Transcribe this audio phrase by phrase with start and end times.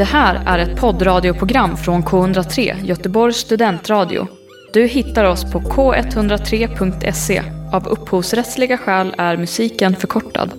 [0.00, 4.26] Det här är ett poddradioprogram från K103, Göteborgs studentradio.
[4.72, 7.42] Du hittar oss på k103.se.
[7.72, 10.50] Av upphovsrättsliga skäl är musiken förkortad.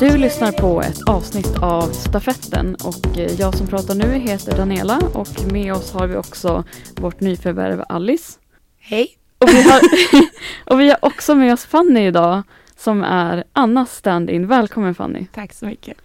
[0.00, 5.52] Du lyssnar på ett avsnitt av Stafetten och jag som pratar nu heter Daniela och
[5.52, 6.64] med oss har vi också
[6.96, 8.38] vårt nyförvärv Alice.
[8.78, 9.19] Hej!
[9.40, 9.80] Och vi, har,
[10.72, 12.42] och vi har också med oss Fanny idag
[12.76, 14.46] som är Annas stand-in.
[14.46, 15.26] Välkommen Fanny!
[15.32, 15.96] Tack så mycket!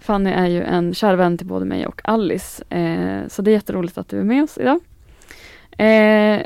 [0.00, 3.52] Fanny är ju en kär vän till både mig och Alice, eh, så det är
[3.52, 4.80] jätteroligt att du är med oss idag.
[5.78, 6.42] Eh,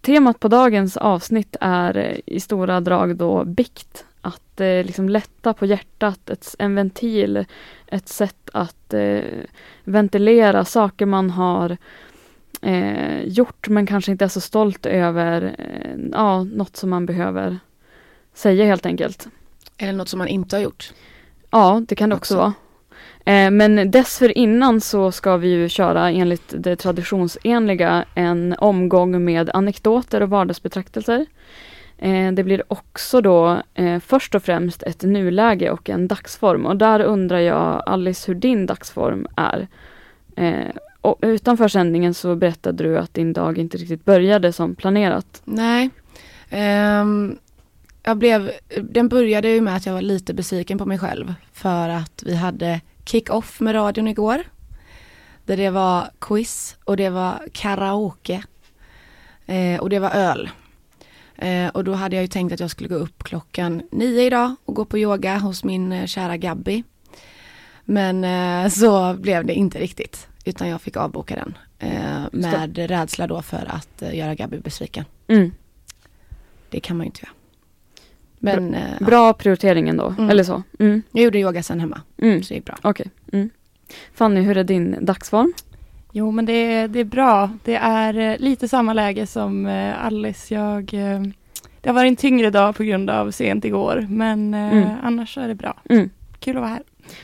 [0.00, 5.66] temat på dagens avsnitt är i stora drag då bikt att eh, liksom lätta på
[5.66, 7.44] hjärtat, ett, en ventil,
[7.86, 9.20] ett sätt att eh,
[9.84, 11.76] ventilera saker man har
[12.62, 17.58] eh, gjort men kanske inte är så stolt över, eh, ja, något som man behöver
[18.34, 19.28] säga helt enkelt.
[19.78, 20.92] Eller något som man inte har gjort.
[21.50, 22.54] Ja, det kan det också, också vara.
[23.28, 30.22] Eh, men dessförinnan så ska vi ju köra enligt det traditionsenliga en omgång med anekdoter
[30.22, 31.26] och vardagsbetraktelser.
[31.98, 36.76] Eh, det blir också då eh, först och främst ett nuläge och en dagsform och
[36.76, 39.68] där undrar jag Alice hur din dagsform är.
[40.36, 45.42] Eh, och utanför sändningen så berättade du att din dag inte riktigt började som planerat.
[45.44, 45.90] Nej.
[47.00, 47.38] Um,
[48.02, 48.50] jag blev,
[48.82, 52.34] den började ju med att jag var lite besviken på mig själv för att vi
[52.34, 54.42] hade kick-off med radion igår.
[55.44, 58.42] Där det var quiz och det var karaoke.
[59.46, 60.50] Eh, och det var öl.
[61.36, 64.54] Eh, och då hade jag ju tänkt att jag skulle gå upp klockan nio idag
[64.64, 66.84] och gå på yoga hos min eh, kära Gabby.
[67.84, 71.58] Men eh, så blev det inte riktigt, utan jag fick avboka den.
[71.78, 75.04] Eh, med rädsla då för att eh, göra Gabby besviken.
[75.28, 75.52] Mm.
[76.70, 77.32] Det kan man ju inte göra.
[78.38, 80.30] Men, bra, eh, bra prioritering ändå, mm.
[80.30, 80.62] eller så?
[80.78, 81.02] Mm.
[81.12, 82.42] Jag gjorde yoga sen hemma, mm.
[82.42, 82.76] så det gick bra.
[82.82, 83.06] Okay.
[83.32, 83.50] Mm.
[84.14, 85.52] Fanny, hur är din dagsform?
[86.12, 87.50] Jo, men det, det är bra.
[87.64, 90.54] Det är eh, lite samma läge som eh, Alice.
[90.54, 91.22] Jag, eh,
[91.80, 94.88] det har varit en tyngre dag på grund av sent igår, men mm.
[95.02, 95.76] annars så är det bra.
[95.90, 96.10] Mm.
[96.40, 96.82] Kul att vara här.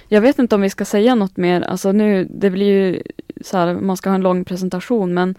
[0.08, 1.60] Jag vet inte om vi ska säga något mer.
[1.60, 3.02] Alltså nu, det blir ju
[3.40, 5.34] så här, man ska ha en lång presentation, men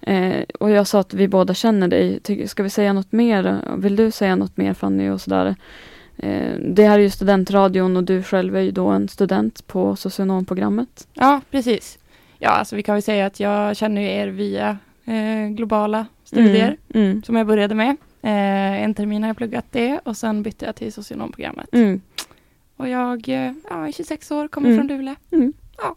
[0.00, 2.20] eh, och jag sa att vi båda känner dig.
[2.46, 3.60] ska vi säga något mer?
[3.76, 5.54] Vill du säga något mer Fanny och sådär?
[6.16, 9.96] Eh, det här är ju studentradion och du själv är ju då en student på
[9.96, 11.08] socionomprogrammet.
[11.12, 11.98] Ja, precis.
[12.38, 17.10] Ja, alltså vi kan väl säga att jag känner er via eh, globala studier mm,
[17.10, 17.22] mm.
[17.22, 17.96] som jag började med.
[18.22, 21.68] Eh, en termin har jag pluggat det och sen bytte jag till socionomprogrammet.
[21.72, 22.00] Mm.
[22.76, 24.78] Och jag eh, ja, är 26 år, kommer mm.
[24.78, 25.14] från Luleå.
[25.30, 25.52] Mm.
[25.78, 25.96] Ja.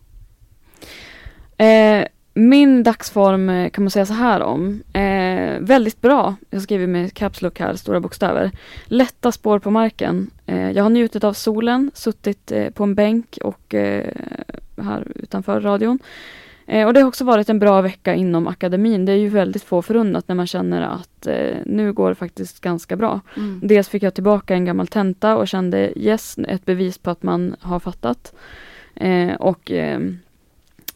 [1.65, 4.83] Eh, min dagsform eh, kan man säga så här om.
[4.93, 6.35] Eh, väldigt bra.
[6.49, 8.51] Jag skriver med caps lock här, stora bokstäver.
[8.85, 10.29] Lätta spår på marken.
[10.45, 13.75] Eh, jag har njutit av solen, suttit eh, på en bänk och
[14.81, 15.99] här utanför radion.
[16.69, 19.05] Eh, och det har också varit en bra vecka inom akademin.
[19.05, 21.27] Det är ju väldigt få förunnat när man känner att
[21.65, 23.21] nu går det faktiskt ganska bra.
[23.37, 23.59] Mm.
[23.63, 27.55] Dels fick jag tillbaka en gammal tenta och kände yes, ett bevis på att man
[27.59, 28.33] har fattat.
[29.39, 29.71] och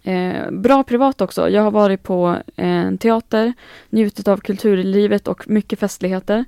[0.03, 1.50] Eh, bra privat också.
[1.50, 3.53] Jag har varit på en teater,
[3.89, 6.45] njutit av kulturlivet och mycket festligheter.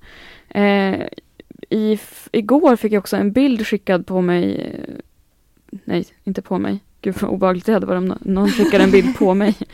[0.50, 1.02] Eh,
[1.70, 2.00] i,
[2.32, 4.72] igår fick jag också en bild skickad på mig.
[5.84, 6.80] Nej, inte på mig.
[7.06, 9.56] Gud vad obehagligt det hade varit om någon skickade en bild på mig.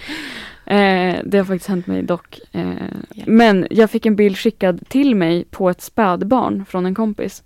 [0.65, 2.39] Eh, det har faktiskt hänt mig dock.
[2.51, 3.27] Eh, yeah.
[3.27, 7.43] Men jag fick en bild skickad till mig på ett spädbarn från en kompis.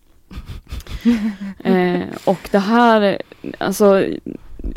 [1.63, 3.22] eh, och det här,
[3.57, 4.06] alltså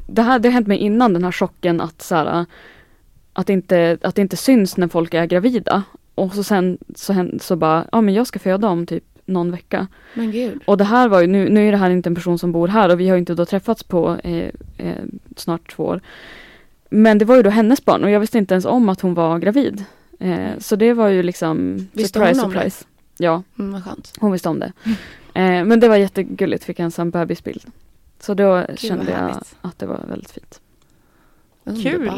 [0.07, 2.47] det här det har hänt mig innan den här chocken att så här,
[3.33, 5.83] att, inte, att det inte syns när folk är gravida.
[6.15, 9.87] Och så sen så, så bara, ja men jag ska föda om typ någon vecka.
[10.15, 10.61] Men gud.
[10.65, 12.69] Och det här var ju, nu, nu är det här inte en person som bor
[12.69, 15.05] här och vi har inte då träffats på eh, eh,
[15.37, 16.01] snart två år.
[16.91, 19.15] Men det var ju då hennes barn och jag visste inte ens om att hon
[19.15, 19.85] var gravid.
[20.19, 22.85] Eh, så det var ju liksom visste surprise, hon om surprise.
[23.17, 23.25] Det?
[23.25, 23.43] Ja.
[23.59, 24.13] Mm, vad skönt.
[24.21, 24.73] Hon visste om det.
[25.35, 27.65] Eh, men det var jättegulligt, fick en sån bebisbild.
[28.21, 30.61] Så då Gud, kände jag att det var väldigt fint.
[31.83, 32.13] Kul!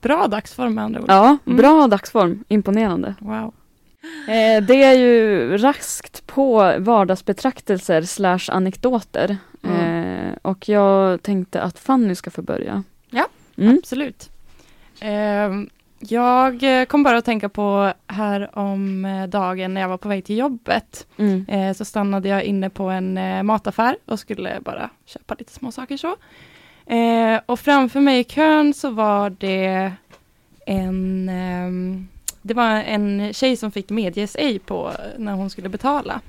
[0.00, 1.06] Bra dagsform med andra ord.
[1.08, 1.56] Ja, mm.
[1.56, 2.44] bra dagsform.
[2.48, 3.14] Imponerande.
[3.18, 3.52] Wow.
[4.02, 9.36] Eh, det är ju raskt på vardagsbetraktelser slash anekdoter.
[9.62, 10.26] Mm.
[10.28, 12.82] Eh, och jag tänkte att Fanny ska få börja.
[13.10, 13.26] Ja,
[13.56, 13.78] mm.
[13.78, 14.30] absolut.
[15.00, 15.50] Eh,
[15.98, 20.24] jag kom bara att tänka på här om eh, dagen när jag var på väg
[20.24, 21.06] till jobbet.
[21.16, 21.46] Mm.
[21.48, 25.72] Eh, så stannade jag inne på en eh, mataffär och skulle bara köpa lite små
[25.72, 26.16] saker så.
[27.46, 29.92] Och framför mig i kön så var det
[30.66, 32.08] en, ehm,
[32.42, 36.20] det var en tjej som fick medges ej på när hon skulle betala.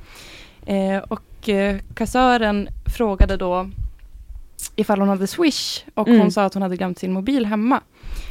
[0.66, 3.70] Eh, och eh, kassören frågade då
[4.76, 6.20] ifall hon hade Swish och mm.
[6.20, 7.82] hon sa att hon hade glömt sin mobil hemma.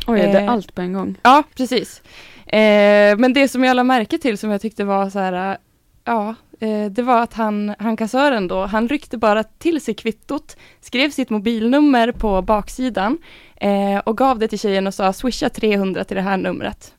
[0.07, 1.15] Oj, eh, det är allt på en gång.
[1.23, 2.03] Ja, precis.
[2.47, 5.59] Eh, men det som jag lade märke till som jag tyckte var så här,
[6.05, 10.57] ja, eh, det var att han, han kassören då, han ryckte bara till sig kvittot,
[10.81, 13.19] skrev sitt mobilnummer på baksidan
[13.57, 16.95] eh, och gav det till tjejen och sa swisha 300 till det här numret.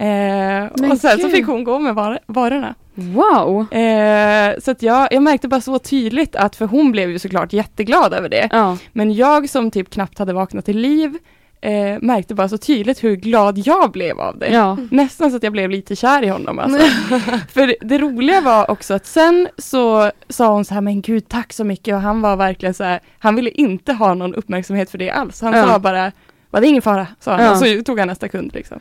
[0.00, 1.20] Eh, och sen Gud.
[1.20, 2.74] så fick hon gå med var varorna.
[2.94, 3.72] Wow!
[3.72, 7.52] Eh, så att jag, jag märkte bara så tydligt att, för hon blev ju såklart
[7.52, 8.48] jätteglad över det.
[8.52, 8.76] Ja.
[8.92, 11.18] Men jag som typ knappt hade vaknat till liv
[11.60, 14.48] eh, märkte bara så tydligt hur glad jag blev av det.
[14.52, 14.76] Ja.
[14.90, 16.78] Nästan så att jag blev lite kär i honom alltså.
[17.52, 21.52] För det roliga var också att sen så sa hon så här, men gud tack
[21.52, 24.98] så mycket och han var verkligen så här, han ville inte ha någon uppmärksamhet för
[24.98, 25.40] det alls.
[25.40, 25.66] Han ja.
[25.66, 26.12] sa bara,
[26.50, 27.44] var det ingen fara, sa han.
[27.44, 27.50] Ja.
[27.50, 28.80] Och så tog han nästa kund liksom.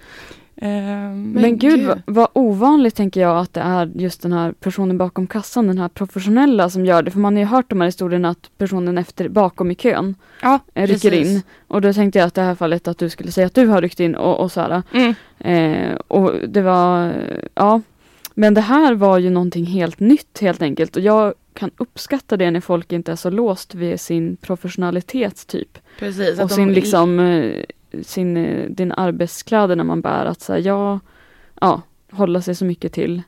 [0.62, 4.52] Um, men, men gud, vad, vad, ovanligt tänker jag att det är just den här
[4.52, 7.12] personen bakom kassan, den här professionella som gör det.
[7.12, 10.60] För man har ju hört de här historierna att personen efter, bakom i kön ja,
[10.74, 11.28] eh, rycker precis.
[11.28, 11.42] in.
[11.68, 13.82] Och då tänkte jag att det här fallet att du skulle säga att du har
[13.82, 14.84] ryckt in och, och så här.
[14.94, 15.16] Mm.
[15.40, 17.14] Eh, och det var,
[17.54, 17.82] ja.
[18.34, 20.96] Men det här var ju någonting helt nytt helt enkelt.
[20.96, 25.78] Och jag kan uppskatta det när folk inte är så låst vid sin professionalitet typ.
[26.00, 26.74] Precis, och sin de...
[26.74, 27.64] liksom eh,
[28.04, 31.00] sin, eh, din arbetskläder när man bär, att så ja,
[31.62, 33.22] ja, hålla sig så mycket till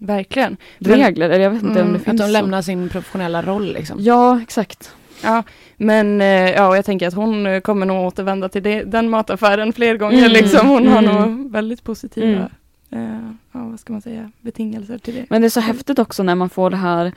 [0.00, 0.56] Verkligen.
[0.78, 2.66] regler, eller jag vet inte mm, om det finns Att de lämnar så.
[2.66, 3.96] sin professionella roll liksom.
[4.00, 4.94] Ja, exakt.
[5.22, 5.42] Ja,
[5.76, 9.72] men eh, ja, jag tänker att hon eh, kommer nog återvända till det, den mataffären
[9.72, 10.32] fler gånger mm.
[10.32, 10.68] liksom.
[10.68, 10.92] Hon mm.
[10.92, 12.50] har nog väldigt positiva,
[12.90, 13.38] mm.
[13.52, 15.26] ja, vad ska man säga, betingelser till det.
[15.28, 17.12] Men det är så häftigt också när man får det här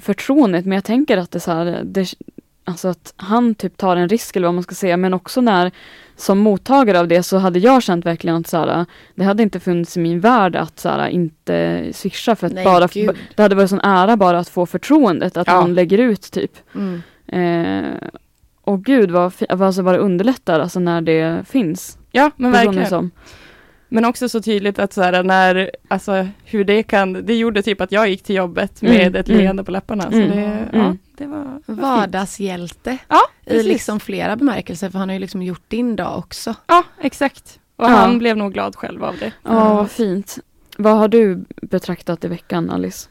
[0.00, 2.08] förtroendet, men jag tänker att det är så här, det,
[2.68, 5.70] Alltså att han typ tar en risk eller vad man ska säga men också när
[6.16, 9.96] som mottagare av det så hade jag känt verkligen att så det hade inte funnits
[9.96, 13.16] i min värld att så inte swisha för att Nej, bara Gud.
[13.34, 15.60] det hade varit sån ära bara att få förtroendet att ja.
[15.60, 16.52] någon lägger ut typ.
[16.74, 17.02] Mm.
[17.26, 18.08] Eh,
[18.60, 21.98] och gud vad, alltså vad det underlättar alltså när det finns.
[22.12, 22.86] Ja men verkligen.
[22.86, 23.10] Som,
[23.88, 27.80] men också så tydligt att så här, när, alltså hur det kan, det gjorde typ
[27.80, 30.10] att jag gick till jobbet mm, med mm, ett leende på läpparna.
[30.10, 30.98] Så mm, det, ja, mm.
[31.18, 35.62] Det var, var Vardagshjälte ja, i liksom flera bemärkelser för han har ju liksom gjort
[35.68, 36.54] din dag också.
[36.66, 37.60] Ja, exakt.
[37.76, 37.88] Och ja.
[37.88, 39.32] han blev nog glad själv av det.
[39.42, 40.38] Ja, vad fint.
[40.76, 43.08] Vad har du betraktat i veckan Alice?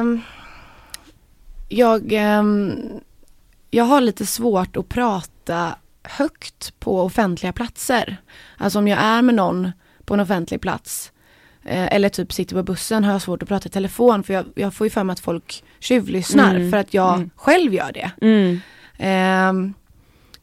[0.00, 0.20] Um,
[1.68, 2.74] jag, um,
[3.70, 8.16] jag har lite svårt att prata högt på offentliga platser.
[8.56, 9.72] Alltså om jag är med någon
[10.04, 11.12] på en offentlig plats
[11.68, 14.74] eller typ sitter på bussen har jag svårt att prata i telefon för jag, jag
[14.74, 16.70] får ju för mig att folk tjuvlyssnar mm.
[16.70, 17.30] för att jag mm.
[17.36, 18.10] själv gör det.
[18.20, 18.60] Mm.
[18.98, 19.72] Eh,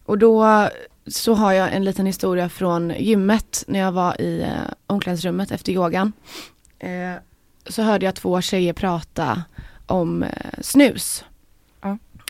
[0.06, 0.70] och då
[1.08, 5.72] så har jag en liten historia från gymmet när jag var i eh, omklädningsrummet efter
[5.72, 6.14] yogan.
[6.80, 7.14] Eh,
[7.66, 9.44] så hörde jag två tjejer prata
[9.86, 10.30] om eh,
[10.62, 11.26] snus.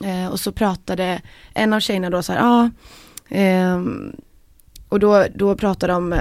[0.04, 1.22] Eh, och så pratade
[1.54, 2.70] en av tjejerna då så här, ja, ah,
[4.94, 6.20] och då, då pratar de eh,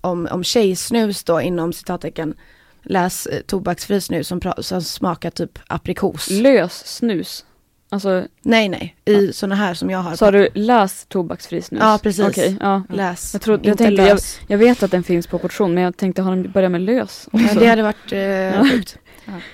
[0.00, 2.34] om, om tjejsnus då inom citattecken
[2.82, 6.30] läs eh, tobaksfri snus som, som smakar typ aprikos.
[6.30, 7.44] Lös snus?
[7.90, 9.32] Alltså, nej nej, i ja.
[9.32, 10.16] sådana här som jag har.
[10.16, 11.80] Sa du läs tobaksfri snus?
[11.82, 12.24] Ja precis.
[12.24, 12.82] Okay, ja.
[12.88, 15.96] Läs, jag, trodde, jag, tänkte, jag, jag, vet att den finns på portion men jag
[15.96, 17.28] tänkte har den börjat med lös?
[17.32, 17.46] Också.
[17.46, 18.98] Ja, det hade varit eh, sjukt.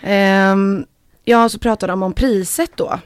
[0.02, 0.52] ja.
[0.52, 0.86] Um,
[1.24, 2.98] ja så pratade de om priset då.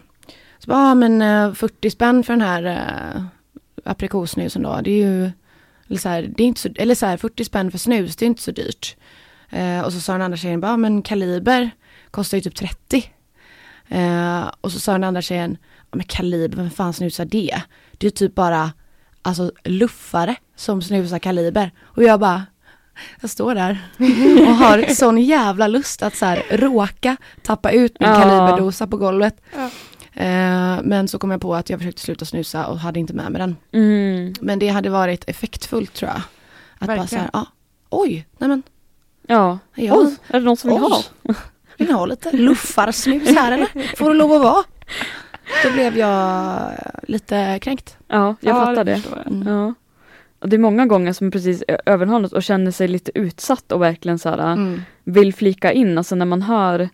[0.58, 2.66] Så bara, ah, men uh, 40 spänn för den här
[3.16, 3.22] uh,
[3.84, 5.30] aprikossnusen då, det är ju
[5.92, 8.24] eller så här, det är inte så, eller så här, 40 spänn för snus, det
[8.24, 8.96] är inte så dyrt.
[9.50, 11.70] Eh, och så sa den andra tjejen, bara, men kaliber
[12.10, 13.12] kostar ju typ 30.
[13.88, 15.56] Eh, och så sa den andra tjejen,
[15.90, 17.62] men kaliber, vem fan snusar det?
[17.98, 18.72] Det är typ bara,
[19.22, 21.70] alltså luffare som snusar kaliber.
[21.80, 22.46] Och jag bara,
[23.20, 23.82] jag står där
[24.48, 28.20] och har sån jävla lust att så här råka tappa ut min ja.
[28.22, 29.42] kaliberdosa på golvet.
[29.56, 29.70] Ja.
[30.14, 33.32] Eh, men så kom jag på att jag försökte sluta snusa och hade inte med
[33.32, 33.56] mig den.
[33.72, 34.34] Mm.
[34.40, 36.22] Men det hade varit effektfullt tror jag.
[36.78, 36.98] Att Verkligen.
[36.98, 37.46] bara så här, ah,
[37.90, 38.62] oj, nej men.
[39.26, 40.90] Ja, jag, oj, är det någon som vill oj.
[40.90, 41.34] ha?
[41.76, 43.96] Vill ni ha lite luffarsnus här eller?
[43.96, 44.64] Får det lov att vara?
[45.64, 46.70] Då blev jag
[47.02, 47.96] lite kränkt.
[48.08, 49.02] Ja, jag ja, fattar det.
[49.14, 49.30] det.
[49.30, 49.48] Mm.
[49.48, 49.74] Ja.
[50.38, 54.18] Och det är många gånger som precis överhalat och känner sig lite utsatt och verkligen
[54.18, 54.82] så här, mm.
[55.04, 56.88] vill flika in, alltså när man hör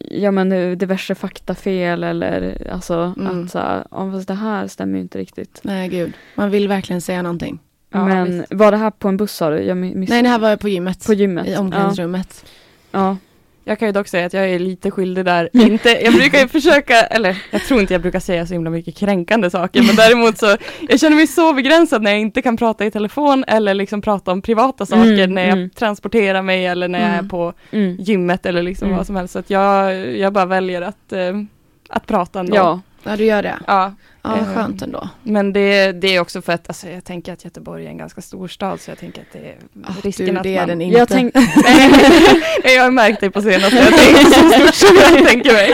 [0.00, 3.44] ja men diverse faktafel eller alltså mm.
[3.44, 5.60] att så här, ja, fast det här stämmer ju inte riktigt.
[5.62, 7.58] Nej gud, man vill verkligen säga någonting.
[7.90, 8.54] Ja, men visst.
[8.54, 9.58] var det här på en buss sa du?
[9.58, 11.06] Jag Nej det här var på gymmet.
[11.06, 11.48] På gymmet.
[11.48, 12.44] I omklädningsrummet.
[12.90, 13.16] Ja.
[13.64, 15.48] Jag kan ju dock säga att jag är lite skyldig där.
[15.56, 18.96] Inte, jag brukar ju försöka, eller jag tror inte jag brukar säga så himla mycket
[18.96, 20.56] kränkande saker, men däremot så,
[20.88, 24.32] jag känner mig så begränsad när jag inte kan prata i telefon eller liksom prata
[24.32, 25.70] om privata saker mm, när jag mm.
[25.70, 27.28] transporterar mig eller när jag är mm.
[27.28, 27.96] på mm.
[28.00, 29.32] gymmet eller liksom vad som helst.
[29.32, 31.40] Så att jag, jag bara väljer att, äh,
[31.88, 32.56] att prata ändå.
[32.56, 32.80] Ja.
[33.02, 33.58] Ja du gör det?
[33.66, 33.94] Ja.
[34.24, 35.08] Ja, eh, skönt ändå.
[35.22, 38.20] Men det, det är också för att alltså, jag tänker att Göteborg är en ganska
[38.20, 39.56] stor stad så jag tänker att det är
[39.88, 40.62] oh, risken du, att det man...
[40.62, 40.98] är den inte.
[40.98, 41.34] Jag, tänk...
[42.64, 45.72] jag har märkt det på senaste, jag tänker så stort som jag tänker mig.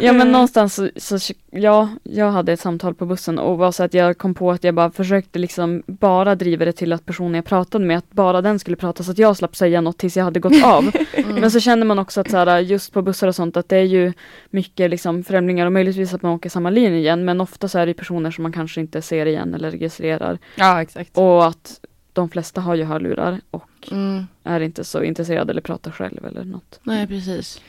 [0.06, 3.82] ja men någonstans så, så, ja, jag hade ett samtal på bussen och var så
[3.82, 7.34] att jag kom på att jag bara försökte liksom bara driva det till att personen
[7.34, 10.16] jag pratade med, att bara den skulle prata så att jag slapp säga något tills
[10.16, 10.90] jag hade gått av.
[11.20, 11.40] Mm.
[11.40, 13.76] Men så känner man också att så här, just på bussar och sånt att det
[13.76, 14.12] är ju
[14.50, 17.86] mycket liksom främlingar och möjligtvis att man åker samma linje igen men ofta så är
[17.86, 20.38] det personer som man kanske inte ser igen eller registrerar.
[20.54, 21.18] Ja exakt.
[21.18, 21.80] Och att
[22.12, 24.26] de flesta har ju hörlurar och mm.
[24.44, 26.80] är inte så intresserade eller pratar själv eller något.
[26.82, 27.60] Nej precis.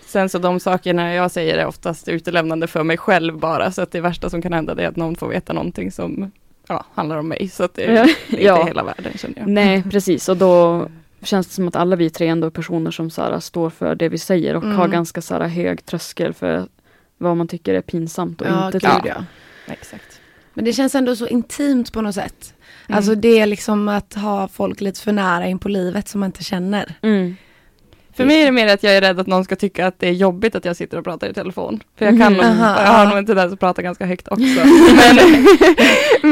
[0.00, 3.90] Sen så de sakerna jag säger är oftast utelämnande för mig själv bara så att
[3.90, 6.30] det värsta som kan hända är att någon får veta någonting som
[6.68, 8.14] ja, handlar om mig så att det, är inte
[8.44, 8.66] ja.
[8.66, 9.48] hela världen känner jag.
[9.48, 10.86] Nej precis och då
[11.22, 13.94] känns det som att alla vi tre ändå är personer som så här, står för
[13.94, 14.76] det vi säger och mm.
[14.76, 16.66] har ganska så här, hög tröskel för
[17.24, 18.78] vad man tycker är pinsamt och ja, inte.
[18.78, 19.24] Gud, ja.
[19.66, 20.20] Exakt.
[20.54, 22.54] Men det känns ändå så intimt på något sätt.
[22.86, 22.96] Mm.
[22.96, 26.26] Alltså det är liksom att ha folk lite för nära in på livet som man
[26.26, 26.94] inte känner.
[27.02, 27.36] Mm.
[28.16, 30.08] För mig är det mer att jag är rädd att någon ska tycka att det
[30.08, 31.82] är jobbigt att jag sitter och pratar i telefon.
[31.98, 32.56] För jag kan mm.
[32.56, 34.42] nog, jag har nog en tendens att prata ganska högt också.
[34.96, 35.46] men,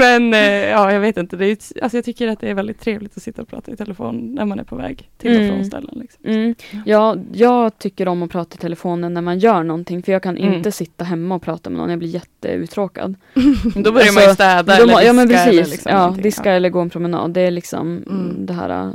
[0.02, 1.36] men eh, ja, jag vet inte.
[1.36, 3.76] Det är, alltså jag tycker att det är väldigt trevligt att sitta och prata i
[3.76, 5.64] telefon när man är på väg till och från mm.
[5.64, 5.98] ställen.
[5.98, 6.24] Liksom.
[6.24, 6.54] Mm.
[6.86, 10.02] Ja, jag tycker om att prata i telefonen när man gör någonting.
[10.02, 10.54] För jag kan mm.
[10.54, 11.90] inte sitta hemma och prata med någon.
[11.90, 13.14] Jag blir jätteuttråkad.
[13.74, 15.04] då börjar alltså, man ju alltså, städa eller diska.
[15.04, 15.46] Ja men precis.
[15.46, 16.56] Eller liksom ja, diska ja.
[16.56, 17.30] eller gå en promenad.
[17.30, 18.46] Det är liksom mm.
[18.46, 18.92] det här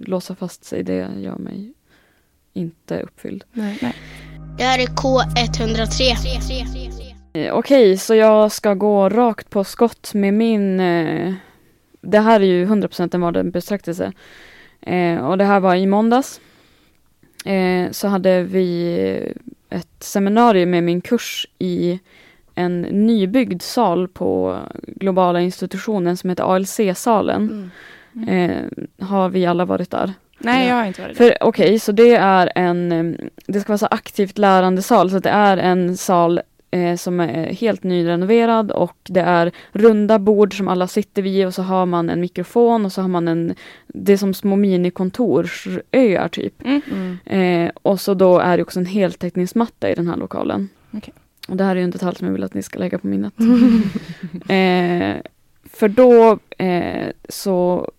[0.00, 1.72] låsa fast sig, det gör mig
[2.52, 3.44] inte uppfylld.
[3.52, 3.78] Nej.
[3.82, 3.94] Nej.
[4.58, 7.01] Det här är K103.
[7.32, 10.80] Eh, okej, okay, så jag ska gå rakt på skott med min...
[10.80, 11.34] Eh,
[12.00, 14.12] det här är ju 100% en vardagsbetraktelse.
[14.80, 16.40] Eh, och det här var i måndags.
[17.44, 19.32] Eh, så hade vi
[19.70, 22.00] ett seminarium med min kurs i
[22.54, 27.42] en nybyggd sal på globala institutionen som heter ALC-salen.
[27.42, 27.70] Mm.
[28.28, 28.50] Mm.
[28.50, 30.12] Eh, har vi alla varit där?
[30.38, 31.36] Nej, jag har inte varit där.
[31.40, 35.30] Okej, okay, så det är en, det ska vara så aktivt lärande sal, så det
[35.30, 36.40] är en sal
[36.72, 41.54] eh, som är helt nyrenoverad och det är runda bord som alla sitter vid och
[41.54, 43.54] så har man en mikrofon och så har man en,
[43.86, 46.62] det är som små minikontorsöar typ.
[46.64, 47.18] Mm.
[47.24, 50.68] Eh, och så då är det också en heltäckningsmatta i den här lokalen.
[50.92, 51.14] Okay.
[51.48, 53.06] Och det här är ju en detalj som jag vill att ni ska lägga på
[53.06, 53.34] minnet.
[54.48, 55.22] eh,
[55.64, 57.90] för då eh, så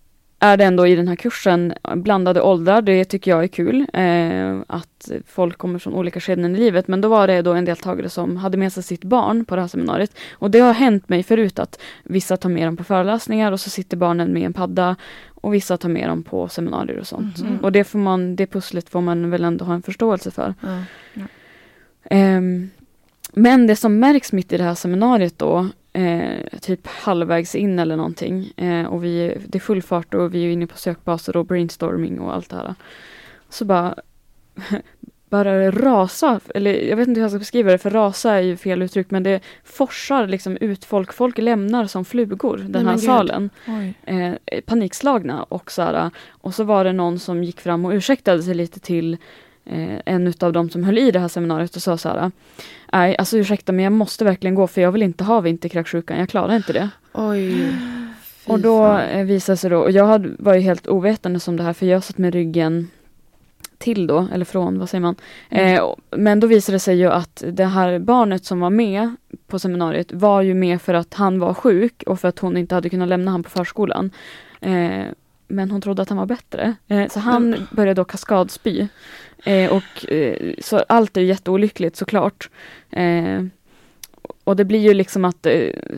[0.44, 2.82] är det ändå i den här kursen blandade åldrar.
[2.82, 3.86] Det tycker jag är kul.
[3.92, 6.88] Eh, att folk kommer från olika skeden i livet.
[6.88, 9.60] Men då var det då en deltagare som hade med sig sitt barn på det
[9.60, 10.16] här seminariet.
[10.32, 13.70] Och det har hänt mig förut att vissa tar med dem på föreläsningar och så
[13.70, 14.96] sitter barnen med en padda.
[15.28, 17.38] Och vissa tar med dem på seminarier och sånt.
[17.38, 20.54] Mm Och det, får man, det pusslet får man väl ändå ha en förståelse för.
[20.62, 20.84] Mm.
[22.04, 22.70] Eh,
[23.32, 27.96] men det som märks mitt i det här seminariet då eh, typ halvvägs in eller
[27.96, 28.52] någonting.
[28.56, 32.20] Eh, och vi, det är full fart och vi är inne på sökbaser och brainstorming
[32.20, 32.74] och allt det här.
[33.48, 33.94] Så bara
[35.28, 38.56] det rasa, eller jag vet inte hur jag ska beskriva det, för rasa är ju
[38.56, 41.12] fel uttryck, men det forsar liksom ut folk.
[41.12, 43.50] Folk lämnar som flugor den här salen.
[44.04, 44.34] Eh,
[44.66, 48.54] panikslagna och så här, Och så var det någon som gick fram och ursäktade sig
[48.54, 49.16] lite till
[49.64, 52.30] eh, en av de som höll i det här seminariet och sa så här.
[52.92, 56.28] Nej, alltså ursäkta men jag måste verkligen gå för jag vill inte ha vinterkräksjukan, jag
[56.28, 56.90] klarar inte det.
[57.12, 57.74] Oj.
[58.46, 61.62] Och då eh, visade sig då, och jag hade, var ju helt ovetande som det
[61.62, 62.90] här för jag satt med ryggen
[63.78, 65.16] till då, eller från, vad säger man?
[65.50, 65.74] Mm.
[65.74, 69.16] Eh, men då visade det sig ju att det här barnet som var med
[69.46, 72.74] på seminariet var ju med för att han var sjuk och för att hon inte
[72.74, 74.10] hade kunnat lämna honom på förskolan.
[74.60, 75.04] Eh,
[75.48, 76.74] men hon trodde att han var bättre.
[76.88, 77.66] Eh, så han mm.
[77.70, 78.88] började då kaskadspy.
[79.44, 82.50] Eh, och, eh, så allt är jätteolyckligt såklart.
[82.90, 83.44] Eh,
[84.44, 85.46] och det blir ju liksom att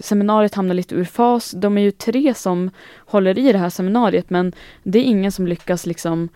[0.00, 1.50] seminariet hamnar lite ur fas.
[1.50, 5.46] De är ju tre som håller i det här seminariet men det är ingen som
[5.46, 6.28] lyckas liksom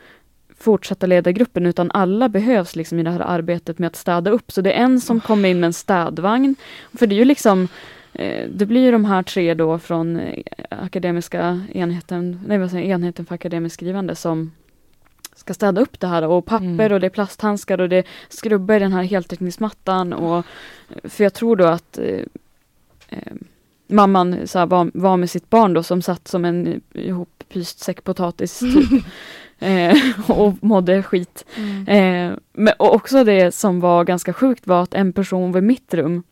[0.59, 4.52] fortsätta leda gruppen utan alla behövs liksom i det här arbetet med att städa upp.
[4.52, 6.57] Så det är en som kommer in med en städvagn.
[6.99, 7.69] För det är ju liksom
[8.49, 13.26] det blir ju de här tre då från eh, akademiska enheten, nej vad säger enheten
[13.26, 14.52] för akademiskt skrivande som
[15.35, 16.93] ska städa upp det här och papper mm.
[16.93, 20.45] och det är plasthandskar och det är skrubbar i den här heltäckningsmattan och
[21.05, 22.25] för jag tror då att eh,
[23.09, 23.33] eh,
[23.87, 28.59] mamman så var, var, med sitt barn då som satt som en ihoppyst säck potatis
[28.59, 29.05] typ.
[29.62, 29.97] Eh,
[30.31, 31.45] och mådde skit.
[31.57, 31.88] Mm.
[31.88, 35.95] Eh, men, och också det som var ganska sjukt var att en person vid mitt
[35.95, 36.23] rum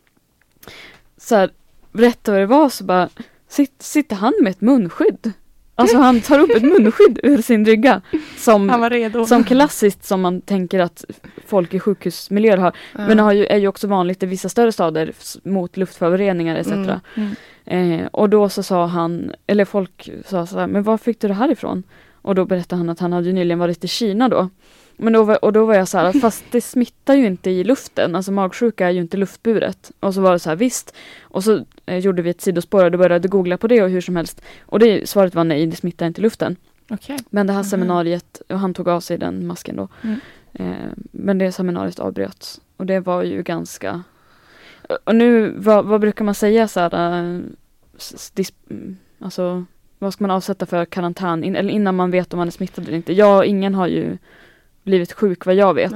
[1.17, 1.51] så här,
[1.93, 3.09] rätt vad det var så bara
[3.49, 5.33] sitter, sitter han med ett munskydd.
[5.75, 8.03] Alltså han tar upp ett munskydd ur sin rygga.
[8.37, 9.27] Som, han var redo.
[9.27, 11.05] Som klassiskt som man tänker att
[11.47, 12.77] folk i sjukhusmiljöer har.
[12.93, 13.07] Ja.
[13.07, 16.71] Men det har ju, är ju också vanligt i vissa större städer mot luftföroreningar etc.
[16.71, 17.01] Mm.
[17.15, 18.01] Mm.
[18.01, 21.29] Eh, och då så sa han, eller folk sa så här, men var fick du
[21.29, 21.83] det här ifrån?
[22.23, 24.49] Och då berättade han att han hade nyligen varit i Kina då.
[25.01, 27.65] Men då var, och då var jag så här, fast det smittar ju inte i
[27.65, 29.91] luften, alltså magsjuka är ju inte luftburet.
[30.01, 30.95] Och så var det så här, visst.
[31.21, 34.01] Och så eh, gjorde vi ett sidospår och då började googla på det och hur
[34.01, 34.43] som helst.
[34.61, 36.57] Och det, svaret var nej, det smittar inte i luften.
[36.91, 37.19] Okay.
[37.31, 37.71] Men det här mm.
[37.71, 39.89] seminariet, och han tog av sig den masken då.
[40.03, 40.21] Mm.
[40.53, 42.61] Eh, men det seminariet avbröts.
[42.77, 44.03] Och det var ju ganska...
[45.05, 47.41] Och nu, vad, vad brukar man säga så här, äh,
[48.35, 48.53] dis,
[49.19, 49.65] alltså
[49.99, 52.85] vad ska man avsätta för karantän, in, eller innan man vet om man är smittad
[52.85, 53.13] eller inte.
[53.13, 54.19] Jag ingen har ju
[54.89, 55.93] blivit sjuk vad jag vet.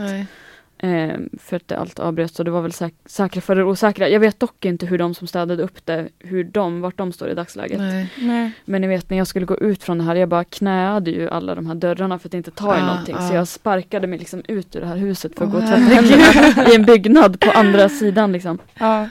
[0.78, 4.08] Eh, för att allt avbröts och det var väl säk säkra för det osäkra.
[4.08, 7.28] Jag vet dock inte hur de som städade upp det, hur de, vart de står
[7.28, 7.78] i dagsläget.
[7.78, 8.12] Nej.
[8.18, 8.52] Nej.
[8.64, 11.28] Men ni vet när jag skulle gå ut från det här, jag bara knäade ju
[11.28, 13.16] alla de här dörrarna för att inte ta i ah, någonting.
[13.18, 13.28] Ah.
[13.28, 15.68] Så jag sparkade mig liksom ut ur det här huset för att oh, gå och
[15.68, 18.58] tvätta i en byggnad på andra sidan liksom.
[18.78, 19.06] Ah.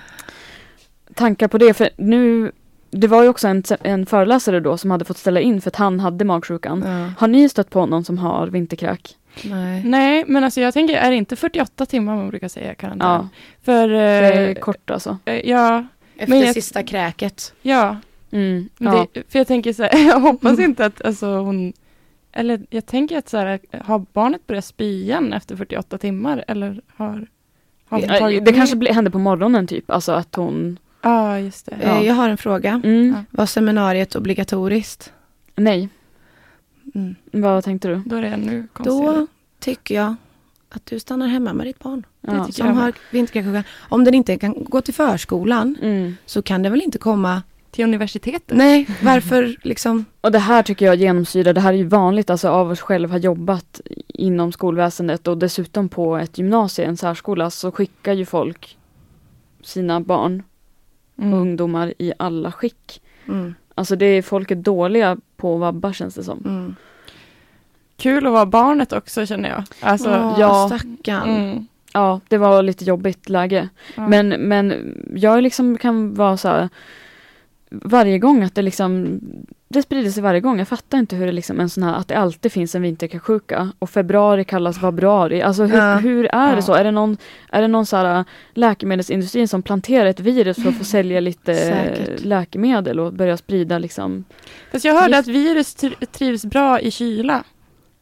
[1.14, 2.52] Tankar på det, för nu
[2.90, 5.76] det var ju också en, en föreläsare då som hade fått ställa in för att
[5.76, 6.84] han hade magsjukan.
[6.86, 7.12] Ja.
[7.18, 9.18] Har ni stött på någon som har vinterkräk?
[9.44, 9.84] Nej.
[9.86, 13.08] Nej, men alltså jag tänker, är det inte 48 timmar man brukar säga karantän?
[13.08, 13.30] Ja.
[13.62, 15.18] För, det är eh, kort alltså.
[15.26, 15.86] Eh, ja.
[16.18, 17.54] Efter jag, sista kräket.
[17.62, 17.98] Ja.
[18.32, 19.08] Mm, ja.
[19.14, 21.74] Det, för jag tänker så här, jag hoppas inte att alltså, hon
[22.34, 26.82] eller jag tänker att så här, har barnet börjat spy igen efter 48 timmar eller
[26.96, 27.28] har,
[27.88, 31.66] har hon tagit Det kanske hände på morgonen typ, alltså att hon Ja, ah, just
[31.66, 31.78] det.
[31.84, 32.04] Ja.
[32.04, 32.82] Jag har en fråga.
[32.84, 33.16] Mm.
[33.32, 35.14] Var seminariet obligatoriskt?
[35.56, 35.90] Nej.
[36.96, 37.16] Mm.
[37.32, 38.02] Vad tänkte du?
[38.06, 39.28] Då är det nu Då
[39.60, 40.16] tycker jag
[40.70, 42.06] att du stannar hemma med ditt barn.
[42.22, 42.48] Ja.
[42.52, 43.64] Som har vinterkräksjukan.
[43.90, 46.16] Om den inte kan gå till förskolan mm.
[46.26, 48.58] så kan den väl inte komma till universitetet?
[48.58, 50.06] Nej, varför liksom?
[50.22, 53.12] Och det här tycker jag genomsyrar, det här är ju vanligt, alltså av oss själva
[53.12, 58.78] har jobbat inom skolväsendet och dessutom på ett gymnasium, en särskola, så skickar ju folk
[59.64, 60.44] sina barn
[61.18, 61.34] mm.
[61.34, 63.02] ungdomar i alla skick.
[63.28, 63.56] Mm.
[63.82, 66.44] Alltså det är, folk är dåliga på att vabba känns det som.
[66.46, 66.76] Mm.
[67.98, 69.64] Kul att vara barnet också känner jag.
[69.80, 71.30] Alltså, oh, ja, stackarn.
[71.30, 71.68] Mm.
[71.94, 73.70] Ja, det var lite jobbigt läge.
[73.96, 74.08] Ja.
[74.08, 76.70] Men, men jag liksom kan vara så här,
[77.70, 79.20] varje gång att det liksom
[79.72, 80.60] det sprider sig varje gång.
[80.60, 83.72] Jag fattar inte hur det liksom en sån här, att det alltid finns en vinterkräksjuka
[83.80, 85.42] och februari kallas februari.
[85.42, 85.96] Alltså hur, ja.
[85.96, 86.56] hur är ja.
[86.56, 86.74] det så?
[86.74, 87.18] Är det någon,
[87.52, 91.20] är det någon så här, äh, läkemedelsindustrin som planterar ett virus för att få sälja
[91.20, 92.24] lite Säkert.
[92.24, 94.24] läkemedel och börja sprida liksom?
[94.72, 95.76] Fast jag hörde att virus
[96.12, 97.44] trivs bra i kyla.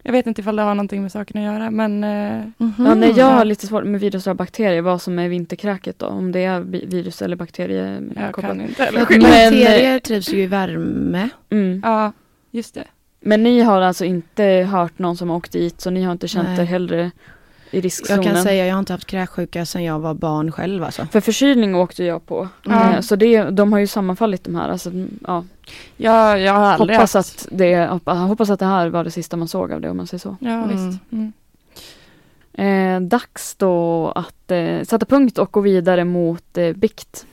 [0.10, 2.04] Jag vet inte ifall det har någonting med saken att göra men...
[2.04, 2.88] Mm -hmm.
[2.88, 6.06] ja, nej, jag har lite svårt med virus och bakterier, vad som är vinterkräket då,
[6.06, 8.02] om det är virus eller bakterier.
[8.16, 11.30] Jag kan inte men, Bakterier trivs ju i värme.
[11.50, 11.82] Mm.
[11.86, 12.12] Ja,
[12.52, 12.84] just det.
[13.20, 16.28] Men ni har alltså inte hört någon som har åkt dit, så ni har inte
[16.28, 17.12] känt er hellre
[17.72, 18.24] i riskzonen?
[18.24, 21.06] Jag kan säga jag har inte haft kräksjuka sedan jag var barn själv alltså.
[21.12, 22.48] För förkylning åkte jag på.
[22.66, 23.04] Mm.
[23.04, 24.70] Så det, de har ju sammanfallit de här.
[24.70, 24.92] Alltså,
[25.28, 25.46] ja.
[25.98, 27.46] Ja, jag har aldrig hoppas haft.
[27.46, 30.08] att det, hoppas att det här var det sista man såg av det om man
[30.08, 30.38] säger så.
[30.40, 30.70] Ja, mm.
[30.70, 31.00] visst.
[31.12, 31.34] Mm.
[32.54, 37.26] Eh, dags då att eh, sätta punkt och gå vidare mot eh, bikt.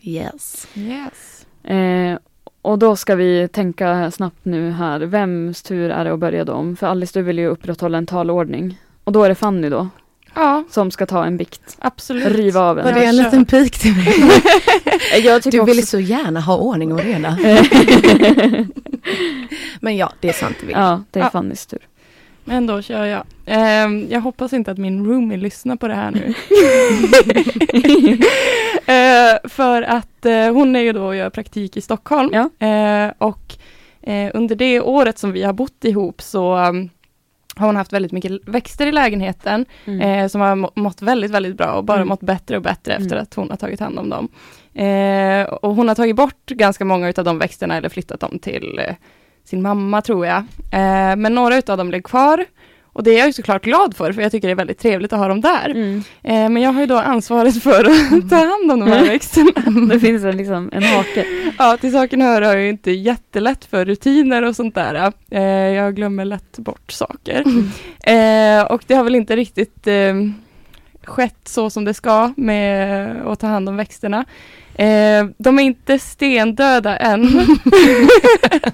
[0.00, 0.68] Yes.
[0.74, 1.46] yes.
[1.64, 2.18] Eh,
[2.62, 6.74] och då ska vi tänka snabbt nu här, vems tur är det att börja då?
[6.78, 8.78] För Alice, du vill ju upprätthålla en talordning.
[9.08, 9.88] Och då är det Fanny då?
[10.34, 10.64] Ja.
[10.70, 11.76] Som ska ta en bikt.
[11.78, 12.26] Absolut.
[12.26, 12.84] Riva av en.
[12.84, 14.14] Var det en liten pik till mig?
[15.24, 17.38] jag du vill så gärna ha ordning och reda.
[19.80, 20.56] Men ja, det är sant.
[20.66, 21.30] Det ja, det är ja.
[21.30, 21.78] Fannys tur.
[22.44, 23.22] Men då kör jag.
[23.86, 26.26] Um, jag hoppas inte att min roomie lyssnar på det här nu.
[28.94, 32.30] uh, för att uh, hon är ju då och gör praktik i Stockholm.
[32.32, 32.50] Ja.
[32.66, 33.54] Uh, och
[34.34, 36.90] under det året som vi har bott ihop så um,
[37.58, 40.00] har hon haft väldigt mycket växter i lägenheten mm.
[40.00, 42.08] eh, som har mått väldigt, väldigt bra och bara mm.
[42.08, 43.22] mått bättre och bättre efter mm.
[43.22, 44.28] att hon har tagit hand om dem.
[44.74, 48.80] Eh, och hon har tagit bort ganska många av de växterna eller flyttat dem till
[48.88, 48.94] eh,
[49.44, 50.38] sin mamma tror jag.
[50.72, 52.44] Eh, men några av dem blev kvar
[52.98, 55.18] och det är jag såklart glad för, för jag tycker det är väldigt trevligt att
[55.18, 55.70] ha dem där.
[55.70, 56.02] Mm.
[56.22, 58.28] Eh, men jag har ju då ansvaret för att mm.
[58.28, 59.86] ta hand om de här växterna.
[59.92, 61.26] det finns en, liksom, en hake.
[61.58, 65.12] Ja, till saken hör har jag ju inte jättelätt för rutiner och sånt där.
[65.30, 67.44] Eh, jag glömmer lätt bort saker.
[67.46, 68.60] Mm.
[68.60, 70.14] Eh, och det har väl inte riktigt eh,
[71.04, 74.24] skett så som det ska med att ta hand om växterna.
[74.78, 77.28] Eh, de är inte stendöda än.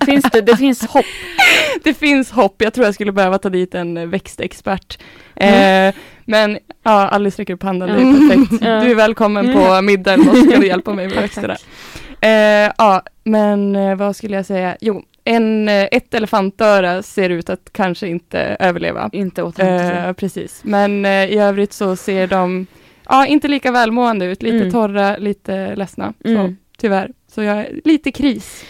[0.06, 1.04] finns det, det finns hopp.
[1.84, 2.54] det finsk hopp.
[2.58, 4.98] Jag tror jag skulle behöva ta dit en växtexpert.
[5.36, 5.88] Mm.
[5.88, 8.28] Eh, men ja, Alice räcker upp handen, det är mm.
[8.28, 8.60] perfekt.
[8.60, 9.86] Du är välkommen på mm.
[9.86, 11.56] middagen och ska du hjälpa mig med växterna.
[12.20, 14.76] Eh, ja, men eh, vad skulle jag säga?
[14.80, 19.10] Jo, en, eh, ett elefantöra ser ut att kanske inte överleva.
[19.12, 20.08] Inte återhämta sig.
[20.08, 22.66] Eh, precis, men eh, i övrigt så ser de
[23.08, 24.42] ja, inte lika välmående ut.
[24.42, 24.70] Lite mm.
[24.70, 26.12] torra, lite ledsna.
[26.24, 26.48] Mm.
[26.48, 27.10] Så, tyvärr.
[27.28, 28.64] Så jag är lite kris.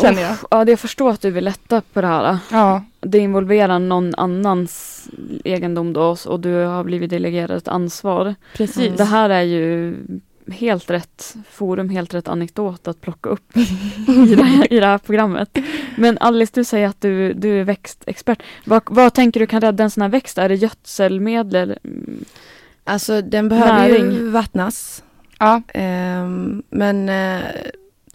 [0.00, 0.36] Känner jag.
[0.50, 2.38] Ja, jag förstår att du vill lätta på det här.
[2.50, 2.84] Ja.
[3.00, 5.04] Det involverar någon annans
[5.44, 8.34] egendom då och du har blivit delegerad ett ansvar.
[8.56, 8.96] Precis.
[8.96, 9.94] Det här är ju
[10.50, 13.56] helt rätt forum, helt rätt anekdot att plocka upp
[14.06, 15.58] i, det här, i det här programmet.
[15.96, 18.42] Men Alice, du säger att du, du är växtexpert.
[18.64, 20.38] Vad, vad tänker du kan rädda en sån här växt?
[20.38, 21.78] Är det gödselmedel?
[22.84, 24.12] Alltså den behöver Näring.
[24.12, 25.02] ju vattnas.
[25.38, 25.62] Ja.
[25.74, 27.44] Um, men uh,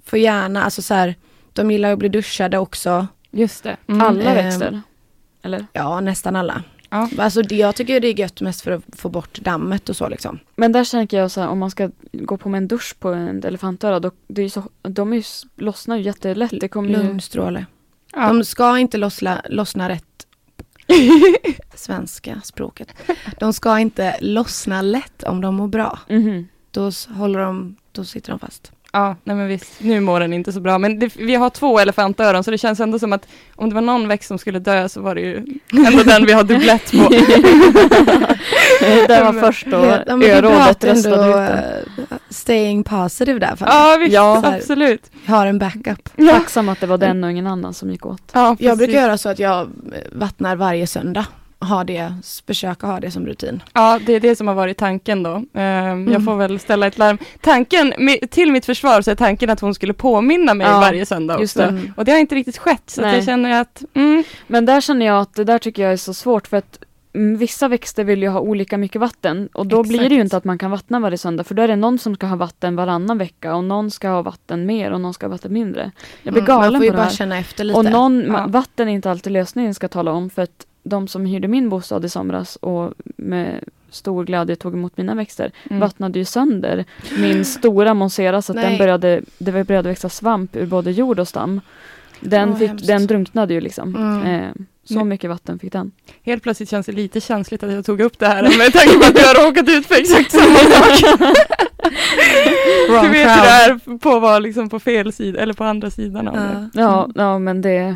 [0.06, 1.16] får gärna, alltså så här,
[1.54, 3.08] de gillar att bli duschade också.
[3.32, 3.78] Just det.
[3.88, 4.02] Mm.
[4.02, 4.68] Alla växter?
[4.68, 4.82] Um,
[5.42, 5.66] Eller?
[5.74, 6.64] Ja, nästan alla.
[6.90, 7.10] Ja.
[7.18, 10.10] Alltså det, jag tycker det är gött mest för att få bort dammet och så
[10.10, 10.40] liksom.
[10.56, 13.10] Men där tänker jag så här, om man ska gå på med en dusch på
[13.10, 15.24] en elefantöra, då, det är så, de är ju,
[15.56, 16.54] lossnar ju jättelätt.
[16.62, 17.66] Det kommer Lugnstråle.
[18.14, 18.28] Ja.
[18.28, 20.27] De ska inte lossla, lossna rätt
[21.76, 22.94] svenska språket.
[23.40, 26.00] De ska inte lossna lätt om de mår bra.
[26.10, 26.48] Mm.
[26.72, 28.72] Då håller de, då sitter de fast.
[28.94, 30.78] Ja, nej men visst, nu mår den inte så bra.
[30.78, 33.82] Men det, vi har två elefantöron så det känns ändå som att om det var
[33.82, 35.36] någon växt som skulle dö så var det ju
[35.88, 36.98] ändå den vi har dubblett på.
[39.08, 41.06] den var först då örådet röstade ut
[42.00, 43.58] uh, Staying positive där.
[43.60, 44.44] Ja, visst, ja.
[44.46, 45.12] absolut.
[45.26, 46.10] Har en backup.
[46.16, 46.34] Ja.
[46.34, 48.32] Tacksam att det var den och ingen annan som gick åt.
[48.34, 49.70] Ja, jag brukar göra så att jag
[50.12, 51.26] vattnar varje söndag
[51.60, 52.14] ha det,
[52.48, 53.64] försöka ha det som rutin.
[53.74, 55.44] Ja, det är det som har varit tanken då.
[55.54, 56.12] Mm.
[56.12, 57.18] Jag får väl ställa ett larm.
[57.42, 57.94] Tanken,
[58.30, 61.60] till mitt försvar så är tanken att hon skulle påminna mig ja, varje söndag också.
[61.60, 61.94] Det.
[61.98, 64.24] Och det har inte riktigt skett så jag känner att mm.
[64.48, 66.80] Men där känner jag att det där tycker jag är så svårt för att
[67.14, 69.98] mm, Vissa växter vill ju ha olika mycket vatten och då Exakt.
[69.98, 72.00] blir det ju inte att man kan vattna varje söndag för då är det någon
[72.00, 75.26] som ska ha vatten varannan vecka och någon ska ha vatten mer och någon ska
[75.26, 75.92] ha vatten mindre.
[76.24, 77.16] Jag blir galen mm, man får ju på bara det här.
[77.16, 77.80] känna efter lite.
[77.80, 78.46] Och någon, ja.
[78.48, 81.70] vatten är inte alltid lösningen ska jag tala om för att de som hyrde min
[81.70, 85.80] bostad i somras och med stor glädje tog emot mina växter mm.
[85.80, 86.86] vattnade ju sönder
[87.18, 91.28] min stora Monsera så att den började, det började växa svamp ur både jord och
[91.28, 91.62] stam.
[92.20, 93.96] Den, oh, fick, den drunknade ju liksom.
[93.96, 94.26] Mm.
[94.26, 94.50] Eh,
[94.84, 95.92] så mycket vatten fick den.
[96.24, 99.06] Helt plötsligt känns det lite känsligt att jag tog upp det här med tanke på
[99.06, 101.02] att jag har råkat ut för exakt samma sak.
[102.88, 105.90] du vet hur det är på att vara liksom på fel sida eller på andra
[105.90, 106.42] sidan av uh.
[106.42, 106.70] det.
[106.74, 107.96] Ja, ja men det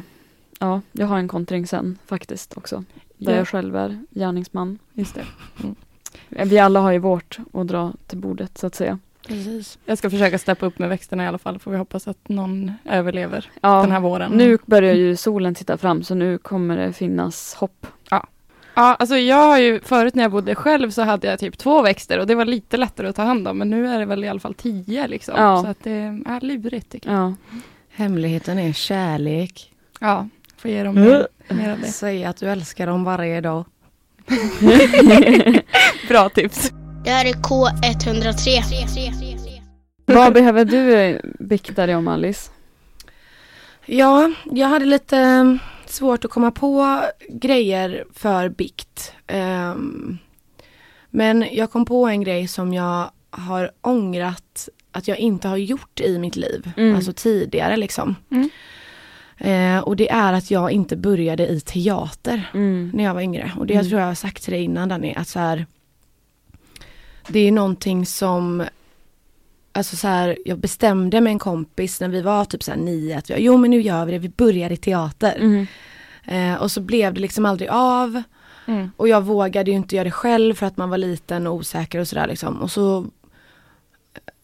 [0.61, 2.83] Ja, jag har en kontring sen faktiskt också.
[3.17, 3.37] Där ja.
[3.37, 4.79] jag själv är gärningsman.
[4.93, 5.25] Just det.
[5.63, 5.75] Mm.
[6.49, 8.99] Vi alla har ju vårt att dra till bordet så att säga.
[9.27, 9.79] Precis.
[9.85, 11.59] Jag ska försöka steppa upp med växterna i alla fall.
[11.59, 14.31] Får vi hoppas att någon överlever ja, den här våren.
[14.31, 17.87] Nu börjar ju solen titta fram så nu kommer det finnas hopp.
[18.09, 18.27] Ja.
[18.73, 21.81] Ja, alltså jag har ju förut när jag bodde själv så hade jag typ två
[21.81, 24.23] växter och det var lite lättare att ta hand om men nu är det väl
[24.23, 25.35] i alla fall tio liksom.
[25.37, 25.61] Ja.
[25.63, 25.91] Så att det
[26.25, 27.19] är lurigt tycker jag.
[27.19, 27.33] Ja.
[27.89, 29.73] Hemligheten är kärlek.
[29.99, 30.27] Ja,
[30.61, 31.87] Får ge dem mer, mer av det.
[31.87, 33.65] Säg att du älskar dem varje dag.
[36.07, 36.71] Bra tips.
[37.03, 38.61] Det här är K103.
[40.05, 42.51] Vad behöver du bikta dig om Alice?
[43.85, 49.13] Ja, jag hade lite mm, svårt att komma på grejer för bikt.
[49.27, 50.17] Um,
[51.09, 55.99] men jag kom på en grej som jag har ångrat att jag inte har gjort
[55.99, 56.71] i mitt liv.
[56.77, 56.95] Mm.
[56.95, 58.15] Alltså tidigare liksom.
[58.31, 58.49] Mm.
[59.43, 62.91] Eh, och det är att jag inte började i teater mm.
[62.93, 63.51] när jag var yngre.
[63.57, 63.83] Och det mm.
[63.83, 65.65] jag tror jag har sagt till dig innan Danny, att så här,
[67.27, 68.63] det är någonting som
[69.73, 73.17] Alltså så här, jag bestämde med en kompis när vi var typ så här nio
[73.17, 75.35] att jo men nu gör vi det, vi börjar i teater.
[75.35, 75.67] Mm.
[76.23, 78.23] Eh, och så blev det liksom aldrig av.
[78.65, 78.91] Mm.
[78.97, 81.99] Och jag vågade ju inte göra det själv för att man var liten och osäker
[81.99, 82.61] och sådär liksom.
[82.61, 83.05] Och så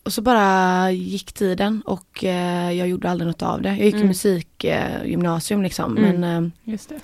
[0.08, 3.70] och så bara gick tiden och eh, jag gjorde aldrig något av det.
[3.70, 4.08] Jag gick mm.
[4.08, 5.98] musikgymnasium eh, liksom.
[5.98, 6.22] Mm.
[6.22, 7.00] Men, eh, Just det.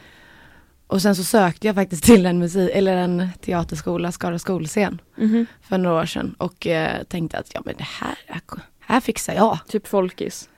[0.88, 5.02] Och sen så sökte jag faktiskt till en musik, eller en teaterskola, Skara skolscen.
[5.18, 5.46] Mm.
[5.62, 8.18] För några år sedan och eh, tänkte att ja men det här,
[8.80, 9.60] här fixar jag.
[9.68, 10.50] Typ folkis?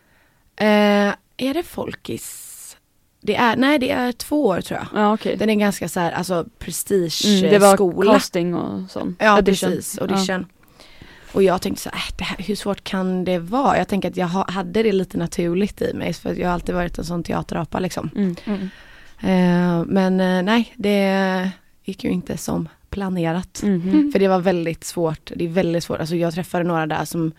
[0.56, 2.78] Eh, är det folkis?
[3.22, 5.02] Det är, nej det är två år tror jag.
[5.02, 5.36] Ja, okay.
[5.36, 9.18] Den är ganska så här, alltså prestige mm, Det var casting och sånt?
[9.20, 9.70] Ja audition.
[9.70, 10.46] precis, audition.
[10.50, 10.55] Ja.
[11.36, 13.78] Och jag tänkte så här, äh, hur svårt kan det vara?
[13.78, 16.98] Jag tänker att jag hade det lite naturligt i mig för jag har alltid varit
[16.98, 18.10] en sån teaterapa liksom.
[18.16, 18.36] Mm.
[18.46, 18.62] Mm.
[19.24, 21.52] Uh, men uh, nej, det
[21.84, 23.64] gick ju inte som planerat.
[23.64, 24.12] Mm.
[24.12, 27.32] För det var väldigt svårt, det är väldigt svårt, alltså jag träffade några där som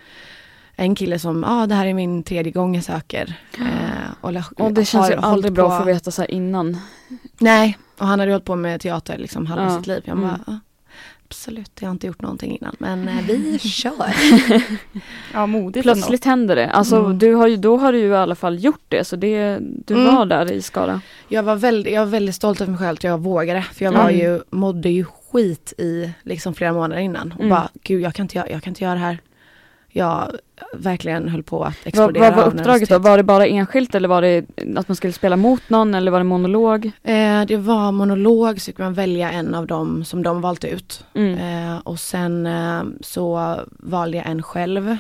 [0.77, 3.35] en kille som, ja ah, det här är min tredje gång jag söker.
[3.59, 4.33] Eh, och,
[4.65, 6.79] och det känns ju aldrig bra att få veta så innan.
[7.39, 9.79] Nej, och han hade hållit på med teater liksom halva ja.
[9.79, 10.03] sitt liv.
[10.05, 10.29] Jag mm.
[10.29, 10.59] bara, ah,
[11.29, 14.15] absolut, jag har inte gjort någonting innan men eh, vi kör.
[15.33, 16.31] ja, modigt Plötsligt ändå.
[16.31, 16.71] händer det.
[16.71, 17.19] Alltså mm.
[17.19, 19.95] du har ju, då har du ju i alla fall gjort det så det, du
[19.95, 20.15] mm.
[20.15, 21.01] var där i Skara.
[21.29, 23.63] Jag var väldigt, jag var väldigt stolt över mig själv att jag vågade.
[23.63, 27.33] För jag var ju, mådde ju skit i liksom flera månader innan.
[27.33, 27.51] Och mm.
[27.51, 29.19] bara, gud jag kan, inte, jag, jag kan inte göra det här
[29.97, 30.37] jag
[30.73, 32.25] verkligen höll på att explodera.
[32.25, 32.99] Vad, vad var uppdraget då?
[32.99, 34.45] Var det bara enskilt eller var det
[34.77, 36.91] att man skulle spela mot någon eller var det monolog?
[37.03, 41.05] Eh, det var monolog så fick man välja en av dem som de valt ut.
[41.15, 41.39] Mm.
[41.39, 44.97] Eh, och sen eh, så valde jag en själv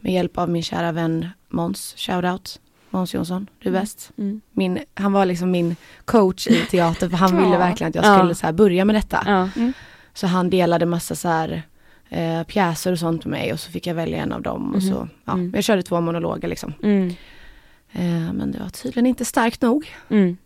[0.00, 2.60] med hjälp av min kära vän Måns, shoutout.
[2.90, 3.82] Måns Jonsson, du är mm.
[3.82, 4.10] bäst.
[4.18, 4.40] Mm.
[4.50, 8.30] Min, han var liksom min coach i teater för han ville verkligen att jag skulle
[8.30, 8.34] ja.
[8.34, 9.22] så här börja med detta.
[9.26, 9.48] Ja.
[9.56, 9.72] Mm.
[10.14, 11.62] Så han delade massa så här
[12.12, 14.62] eh, pjäser och sånt med mig och så fick jag välja en av dem.
[14.62, 14.74] Mm.
[14.74, 15.08] Och så, mhm.
[15.24, 15.52] ja, mm.
[15.54, 16.74] Jag körde två monologer liksom.
[16.82, 17.08] Mm.
[17.92, 19.90] Eh, men det var tydligen inte starkt nog.
[20.08, 20.36] Mm.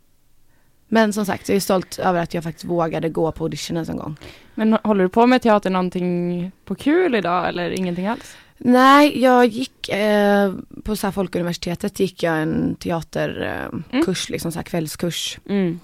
[0.88, 3.96] Men som sagt, jag är stolt över att jag faktiskt vågade gå på auditionen en
[3.96, 4.16] gång.
[4.54, 8.36] Men håller du på med teater någonting på kul idag eller ingenting alls?
[8.58, 10.52] Nej, jag gick eh,
[10.84, 15.38] på så här Folkuniversitetet gick jag en teaterkurs, eh, liksom så kvällskurs.
[15.48, 15.80] Mm.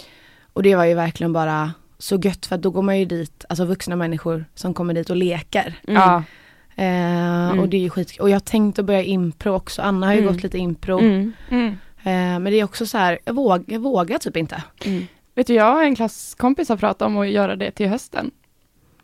[0.53, 3.45] Och det var ju verkligen bara så gött för att då går man ju dit,
[3.49, 5.81] alltså vuxna människor som kommer dit och leker.
[5.89, 6.03] Mm.
[6.03, 6.23] Ja.
[6.77, 7.61] Eh, mm.
[7.61, 10.33] Och det är ju skit Och jag tänkte börja impro också, Anna har ju mm.
[10.33, 10.99] gått lite impro.
[10.99, 11.33] Mm.
[11.51, 11.69] Mm.
[12.03, 14.63] Eh, men det är också så här, jag, våg, jag vågar typ inte.
[14.85, 15.07] Mm.
[15.35, 18.31] Vet du, jag och en klasskompis har pratat om att göra det till hösten.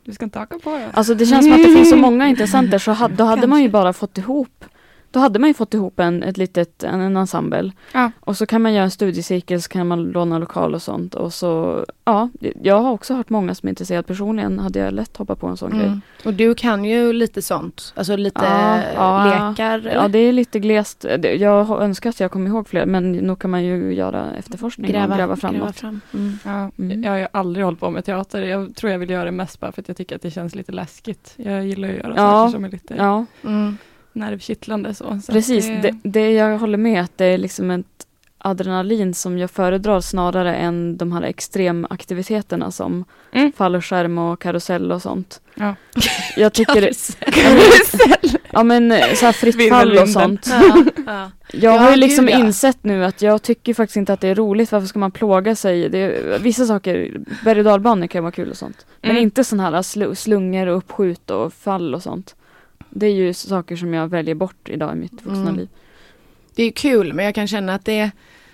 [0.05, 0.91] Du ska inte haka på det.
[0.93, 3.63] Alltså det känns som att det finns så många intressenter så ha, då hade man
[3.63, 4.65] ju bara fått ihop
[5.11, 7.73] då hade man ju fått ihop en, ett litet, en, en ensemble.
[7.93, 8.11] Ja.
[8.21, 11.15] Och så kan man göra en studiecirkel, så kan man låna lokal och sånt.
[11.15, 12.29] Och så, ja,
[12.63, 14.03] jag har också hört många som är intresserade.
[14.03, 15.85] Personligen hade jag lätt hoppat på en sån mm.
[15.85, 16.01] grej.
[16.25, 19.79] Och du kan ju lite sånt, alltså lite ja, ja, lekar?
[19.79, 19.95] Eller?
[19.95, 21.07] Ja, det är lite glest.
[21.39, 25.15] Jag önskar att jag kom ihåg fler, men nog kan man ju göra efterforskning gräva,
[25.15, 26.01] och gräva fram gräva Fram.
[26.15, 26.39] Mm.
[26.45, 27.03] Ja, mm.
[27.03, 28.43] Jag har aldrig hållit på med teater.
[28.43, 30.55] Jag tror jag vill göra det mest bara för att jag tycker att det känns
[30.55, 31.35] lite läskigt.
[31.37, 33.25] Jag gillar att göra saker som är lite ja.
[34.19, 34.95] Nervkittlande.
[34.95, 35.81] Så, så Precis, det...
[35.81, 36.33] Det, det...
[36.33, 38.07] jag håller med att det är liksom ett
[38.39, 43.53] adrenalin som jag föredrar snarare än de här extremaktiviteterna som mm.
[43.53, 45.41] fallskärm och karusell och sånt.
[45.55, 45.75] Ja.
[46.37, 48.39] Jag tycker karusell.
[48.51, 50.47] ja men så här fritt fall och sånt.
[50.51, 51.31] Ja, ja.
[51.53, 54.35] Jag har ju liksom gud, insett nu att jag tycker faktiskt inte att det är
[54.35, 54.73] roligt.
[54.73, 55.89] Varför ska man plåga sig?
[55.89, 58.87] Det är, vissa saker, berg och dalbanor kan vara kul och sånt.
[59.01, 59.23] Men mm.
[59.23, 62.35] inte sådana här sl slungor och uppskjut och fall och sånt.
[62.91, 65.57] Det är ju saker som jag väljer bort idag i mitt vuxna mm.
[65.57, 65.69] liv.
[66.55, 68.11] Det är kul men jag kan känna att det är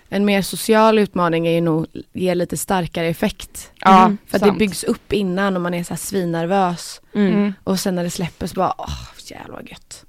[0.09, 3.73] en mer social utmaning är ju nog ger lite starkare effekt.
[3.81, 7.01] Ja, mm, för att det byggs upp innan och man är så här svinnervös.
[7.15, 7.53] Mm.
[7.65, 10.05] Och sen när det släpper så bara, åh jävlar vad gött.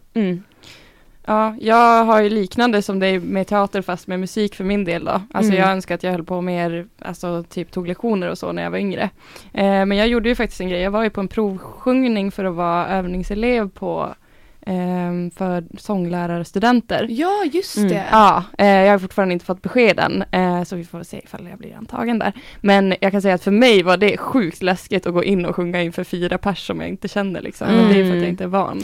[1.27, 5.05] Ja, jag har ju liknande som är med teater fast med musik för min del
[5.05, 5.21] då.
[5.31, 5.63] Alltså mm.
[5.63, 8.71] jag önskar att jag höll på mer, alltså typ tog lektioner och så när jag
[8.71, 9.09] var yngre.
[9.53, 12.45] Eh, men jag gjorde ju faktiskt en grej, jag var ju på en provsjungning för
[12.45, 14.15] att vara övningselev på
[14.65, 17.07] eh, för sånglärarstudenter.
[17.09, 17.89] Ja, just mm.
[17.89, 17.95] det.
[17.95, 18.07] Mm.
[18.11, 21.47] Ja, eh, jag har fortfarande inte fått besked än, eh, så vi får se ifall
[21.47, 22.33] jag blir antagen där.
[22.61, 25.55] Men jag kan säga att för mig var det sjukt läskigt att gå in och
[25.55, 27.67] sjunga inför fyra pers som jag inte känner liksom.
[27.67, 27.81] Mm.
[27.81, 28.83] Men det är för att jag inte är van.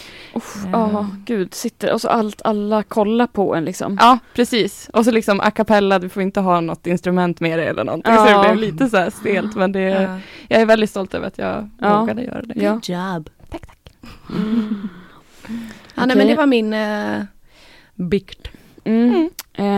[0.71, 3.97] Ja, oh, gud, sitter och så allt, alla kollar på en liksom.
[3.99, 4.89] Ja, precis.
[4.93, 8.13] Och så liksom a cappella, du får inte ha något instrument med dig eller någonting.
[8.13, 8.25] Ja.
[8.25, 10.19] Så det blev lite så här stelt, men det, ja.
[10.47, 11.99] jag är väldigt stolt över att jag ja.
[11.99, 12.53] vågade göra det.
[12.53, 13.29] Good job.
[13.49, 13.77] Tack, tack.
[14.29, 14.89] Mm.
[15.95, 17.23] Ja, nej, men det var min eh,
[17.95, 18.47] bikt.
[18.83, 19.09] Mm.
[19.09, 19.29] Mm.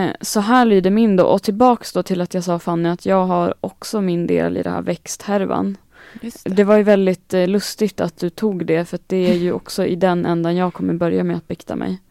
[0.10, 3.06] Eh, så här lyder min då och tillbaks då till att jag sa Fanny att
[3.06, 5.78] jag har också min del i det här växthärvan.
[6.22, 6.42] Det.
[6.44, 6.64] det.
[6.64, 9.96] var ju väldigt eh, lustigt att du tog det för det är ju också i
[9.96, 12.02] den ändan jag kommer börja med att bikta mig.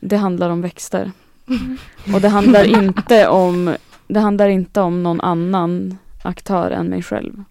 [0.00, 1.12] Det handlar om växter.
[1.48, 1.78] Mm.
[2.14, 3.76] Och det handlar inte om
[4.08, 7.44] det handlar inte om någon annan aktör än mig själv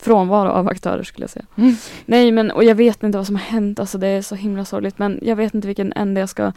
[0.00, 1.46] frånvaro av aktörer skulle jag säga.
[1.56, 1.74] Mm.
[2.06, 4.64] Nej men och jag vet inte vad som har hänt, alltså det är så himla
[4.64, 6.52] sorgligt men jag vet inte vilken ände jag ska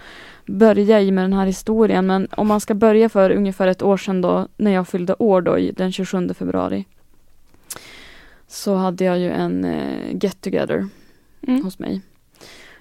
[0.45, 3.97] börja i med den här historien men om man ska börja för ungefär ett år
[3.97, 6.85] sedan då när jag fyllde år då den 27 februari
[8.47, 10.87] så hade jag ju en eh, get together
[11.47, 11.63] mm.
[11.63, 12.01] hos mig.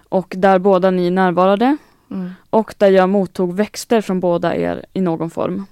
[0.09, 1.77] Och där båda ni närvarade
[2.11, 2.31] mm.
[2.51, 5.67] och där jag mottog växter från båda er i någon form.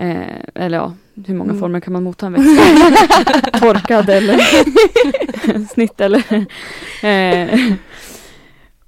[0.00, 0.94] Eh, eller ja,
[1.26, 1.60] hur många mm.
[1.60, 2.48] former kan man motta en växt?
[3.60, 4.38] Torkad eller
[5.74, 6.46] snitt eller
[7.02, 7.74] eh,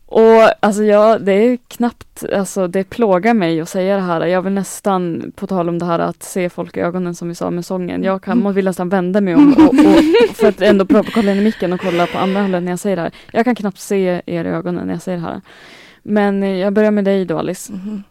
[0.06, 4.26] Och alltså jag, det är knappt, alltså det plågar mig att säga det här.
[4.26, 7.34] Jag vill nästan, på tal om det här att se folk i ögonen som vi
[7.34, 8.04] sa med sången.
[8.04, 8.52] Jag kan, mm.
[8.52, 11.80] vill nästan vända mig om och, och, för att ändå kolla in i micken och
[11.80, 13.12] kolla på andra hållet när jag säger det här.
[13.32, 15.40] Jag kan knappt se er i ögonen när jag säger det här.
[16.02, 17.72] Men jag börjar med dig då Alice.
[17.72, 18.02] Mm.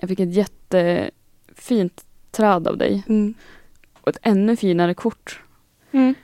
[0.00, 3.02] Jag fick ett jättefint träd av dig.
[3.08, 3.34] Mm.
[4.00, 5.40] Och ett ännu finare kort.
[5.92, 6.14] Mm.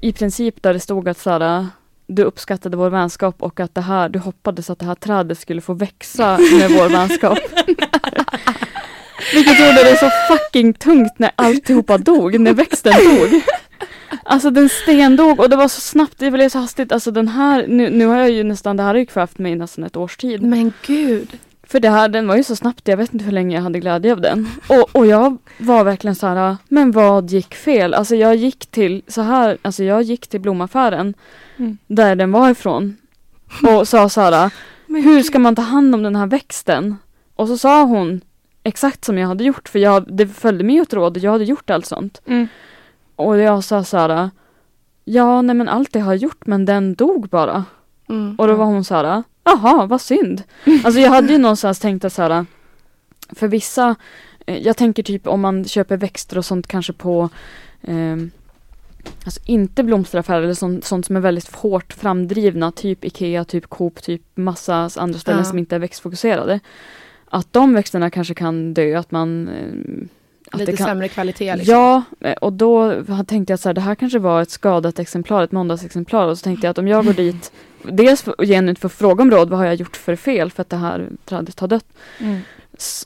[0.00, 1.66] I princip där det stod att såhär,
[2.06, 5.60] du uppskattade vår vänskap och att det här, du hoppades att det här trädet skulle
[5.60, 7.38] få växa med vår vänskap.
[9.34, 13.42] Vilket gjorde det så fucking tungt när alltihopa dog, när växten dog.
[14.24, 16.92] Alltså den stendog och det var så snabbt, det blev så hastigt.
[16.92, 19.54] Alltså den här, nu, nu har jag ju nästan, det här har ju kvävt mig
[19.54, 20.42] nästan ett års tid.
[20.42, 21.38] Men gud.
[21.72, 23.80] För det här, den var ju så snabbt, jag vet inte hur länge jag hade
[23.80, 24.48] glädje av den.
[24.68, 27.94] Och, och jag var verkligen så här, men vad gick fel?
[27.94, 31.14] Alltså jag gick till, så här, alltså jag gick till blomaffären
[31.56, 31.78] mm.
[31.86, 32.96] där den var ifrån
[33.62, 34.50] och sa så här,
[34.86, 36.96] hur ska man ta hand om den här växten?
[37.34, 38.20] Och så sa hon
[38.62, 41.44] exakt som jag hade gjort, för jag, det följde med ett råd och jag hade
[41.44, 42.22] gjort allt sånt.
[42.26, 42.48] Mm.
[43.16, 44.30] Och jag sa så här,
[45.04, 47.64] ja nej men allt det har jag gjort men den dog bara.
[48.08, 48.34] Mm.
[48.38, 50.42] Och då var hon så här, jaha vad synd.
[50.84, 52.46] Alltså jag hade ju någonstans tänkt att så här,
[53.28, 53.94] för vissa,
[54.46, 57.28] eh, jag tänker typ om man köper växter och sånt kanske på
[57.82, 58.16] eh,
[59.24, 64.02] Alltså inte blomsteraffärer eller sånt, sånt, som är väldigt hårt framdrivna, typ Ikea, typ Coop,
[64.02, 65.44] typ massa andra ställen ja.
[65.44, 66.60] som inte är växtfokuserade.
[67.28, 70.86] Att de växterna kanske kan dö, att man eh, Lite kan...
[70.86, 71.56] sämre kvalitet?
[71.56, 71.74] Liksom.
[71.74, 75.52] Ja, eh, och då tänkte jag att det här kanske var ett skadat exemplar, ett
[75.52, 76.26] måndagsexemplar.
[76.26, 79.30] Och så tänkte jag att om jag går dit, dels genuint för att fråga om
[79.30, 81.86] råd, vad har jag gjort för fel för att det här trädet har dött?
[82.18, 82.40] Mm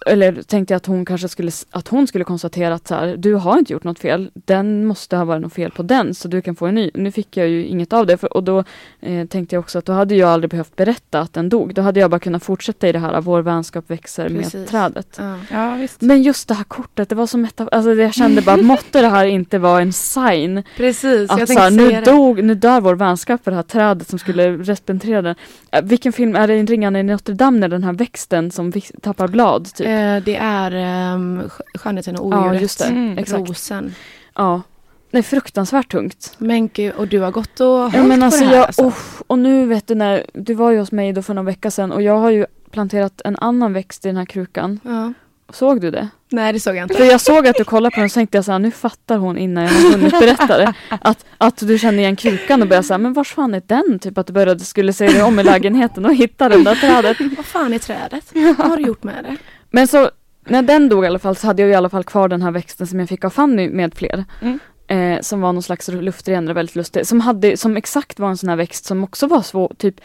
[0.06, 3.34] eller tänkte jag att hon kanske skulle, att hon skulle konstatera att så här, du
[3.34, 4.30] har inte gjort något fel.
[4.34, 6.90] Den måste ha varit något fel på den så du kan få en ny.
[6.94, 8.64] Nu fick jag ju inget av det för, och då
[9.00, 11.74] eh, tänkte jag också att då hade jag aldrig behövt berätta att den dog.
[11.74, 14.54] Då hade jag bara kunnat fortsätta i det här, vår vänskap växer Precis.
[14.54, 15.16] med trädet.
[15.18, 15.38] Ja.
[15.50, 19.00] Ja, Men just det här kortet, det var som ett alltså jag kände bara, måtte
[19.00, 20.62] det här inte vara en sign.
[20.76, 24.08] Precis, att, jag så här, nu, dog, nu dör vår vänskap för det här trädet
[24.08, 25.34] som skulle respektera den.
[25.70, 29.28] Äh, vilken film, är det Ringarna i Notre Dame när den här växten som tappar
[29.28, 29.55] blad?
[29.64, 29.86] Typ.
[29.86, 32.54] Eh, det är um, Skönheten och odjuret.
[32.54, 32.84] Ja, just det.
[32.84, 33.94] Mm, Rosen.
[34.34, 34.62] Ja.
[35.10, 36.34] Är fruktansvärt tungt.
[36.38, 38.66] Men gud, och du har gått och hållit ja, men alltså, på det här jag,
[38.66, 38.82] alltså.
[38.82, 38.94] oh,
[39.26, 41.92] Och nu vet du när, du var ju hos mig då för några veckor sedan
[41.92, 44.80] och jag har ju planterat en annan växt i den här krukan.
[44.84, 45.12] Ja.
[45.52, 46.08] Såg du det?
[46.28, 46.94] Nej det såg jag inte.
[46.94, 49.18] För jag såg att du kollade på den och så tänkte jag såhär, nu fattar
[49.18, 50.74] hon innan jag har hunnit berätta det.
[50.88, 53.98] Att, att du kände igen krukan och började säga, men vars fan är den?
[53.98, 57.16] Typ att du började, skulle se dig om i lägenheten och hitta det där trädet.
[57.36, 58.32] Vad fan är trädet?
[58.58, 59.36] Vad har du gjort med det?
[59.70, 60.10] Men så,
[60.44, 62.50] när den dog i alla fall så hade jag i alla fall kvar den här
[62.50, 64.24] växten som jag fick av Fanny med fler.
[64.42, 64.58] Mm.
[64.88, 67.06] Eh, som var någon slags luftrenare, väldigt lustig.
[67.06, 70.00] Som, hade, som exakt var en sån här växt som också var svår, typ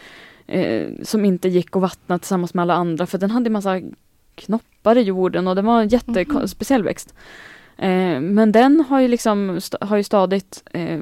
[0.46, 3.80] eh, som inte gick att vattna tillsammans med alla andra för den hade massa
[4.34, 6.90] knoppar i jorden och det var en jättespeciell mm.
[6.90, 7.14] växt.
[7.76, 11.00] Eh, men den har ju liksom har ju stadigt eh,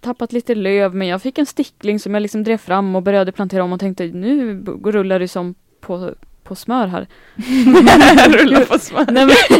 [0.00, 3.32] tappat lite löv men jag fick en stickling som jag liksom drev fram och började
[3.32, 6.14] plantera om och tänkte nu rullar det som på
[6.48, 7.06] på smör här.
[8.38, 9.06] Rulla på smör.
[9.10, 9.36] Nej, men,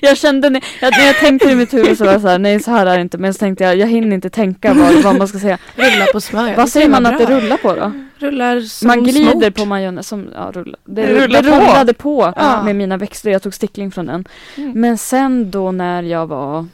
[0.00, 2.38] jag kände när jag, när jag tänkte i mitt huvud så var jag så här,
[2.38, 3.18] nej så här är det inte.
[3.18, 5.58] Men så tänkte jag, jag hinner inte tänka vad, vad man ska säga.
[5.74, 6.56] Rulla på smör.
[6.56, 7.12] Vad säger man bra.
[7.12, 7.92] att det rullar på då?
[8.18, 9.54] Rullar som Man glider smort.
[9.54, 10.78] på majonnäs som, ja rulla.
[10.84, 12.62] Det, det, det rullade på, ja.
[12.62, 13.30] med mina växter.
[13.30, 14.24] Jag tog stickling från den.
[14.56, 14.80] Mm.
[14.80, 16.66] Men sen då när jag var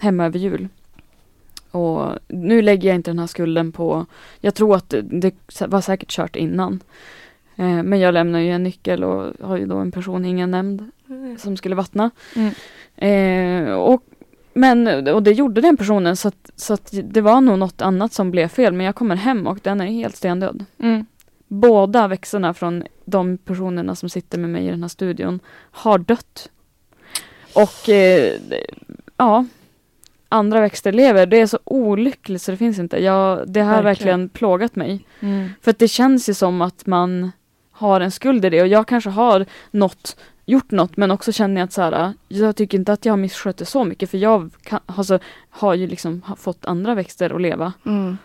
[0.00, 0.68] hemma över jul.
[1.70, 4.06] Och nu lägger jag inte den här skulden på,
[4.40, 5.32] jag tror att det, det
[5.66, 6.80] var säkert kört innan.
[7.58, 10.90] Eh, men jag lämnar ju en nyckel och har ju då en person, ingen nämnd,
[11.08, 11.38] mm.
[11.38, 12.10] som skulle vattna.
[12.36, 12.52] Mm.
[12.96, 14.02] Eh, och,
[14.52, 18.12] men, och det gjorde den personen så, att, så att det var nog något annat
[18.12, 18.72] som blev fel.
[18.72, 20.64] Men jag kommer hem och den är helt stendöd.
[20.78, 21.06] Mm.
[21.48, 25.40] Båda växterna från de personerna som sitter med mig i den här studion
[25.70, 26.50] har dött.
[27.54, 28.32] Och eh,
[29.16, 29.44] ja,
[30.28, 31.26] andra växter lever.
[31.26, 33.04] Det är så olyckligt så det finns inte.
[33.04, 35.04] Jag, det har verkligen, verkligen plågat mig.
[35.20, 35.48] Mm.
[35.62, 37.30] För det känns ju som att man
[37.78, 41.60] har en skuld i det och jag kanske har något, gjort något men också känner
[41.60, 44.18] jag att så här, jag tycker inte att jag har misskött det så mycket för
[44.18, 45.18] jag kan, alltså,
[45.50, 47.72] har ju liksom fått andra växter att leva.
[47.86, 48.18] Mm.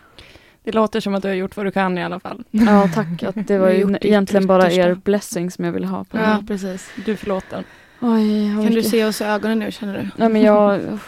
[0.64, 2.44] Det låter som att du har gjort vad du kan i alla fall.
[2.50, 6.04] Ja tack, att det var ju egentligen bara er blessing som jag ville ha.
[6.04, 6.90] På ja, precis.
[7.04, 7.64] Du förlåter.
[8.00, 8.74] Oj, kan mycket.
[8.74, 10.10] du se oss i ögonen nu känner du?
[10.16, 10.80] Nej men jag...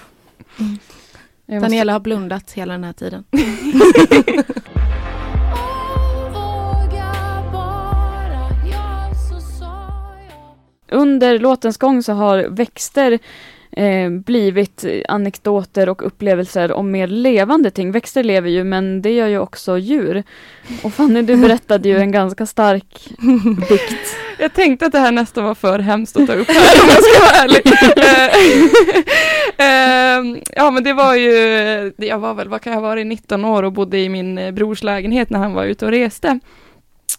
[1.46, 3.24] jag Daniela har blundat hela den här tiden.
[10.88, 13.18] under låtens gång så har växter
[13.76, 17.92] eh, blivit anekdoter och upplevelser om mer levande ting.
[17.92, 20.22] Växter lever ju men det gör ju också djur.
[20.82, 23.08] Och Fanny du berättade ju en ganska stark
[23.68, 24.16] dikt.
[24.38, 27.04] Jag tänkte att det här nästan var för hemskt att ta upp här om jag
[27.04, 27.62] ska vara ärlig.
[29.58, 33.44] Eh, ehm, ja men det var ju, jag var väl, vad kan jag vara, 19
[33.44, 36.38] år och bodde i min eh, brors lägenhet när han var ute och reste.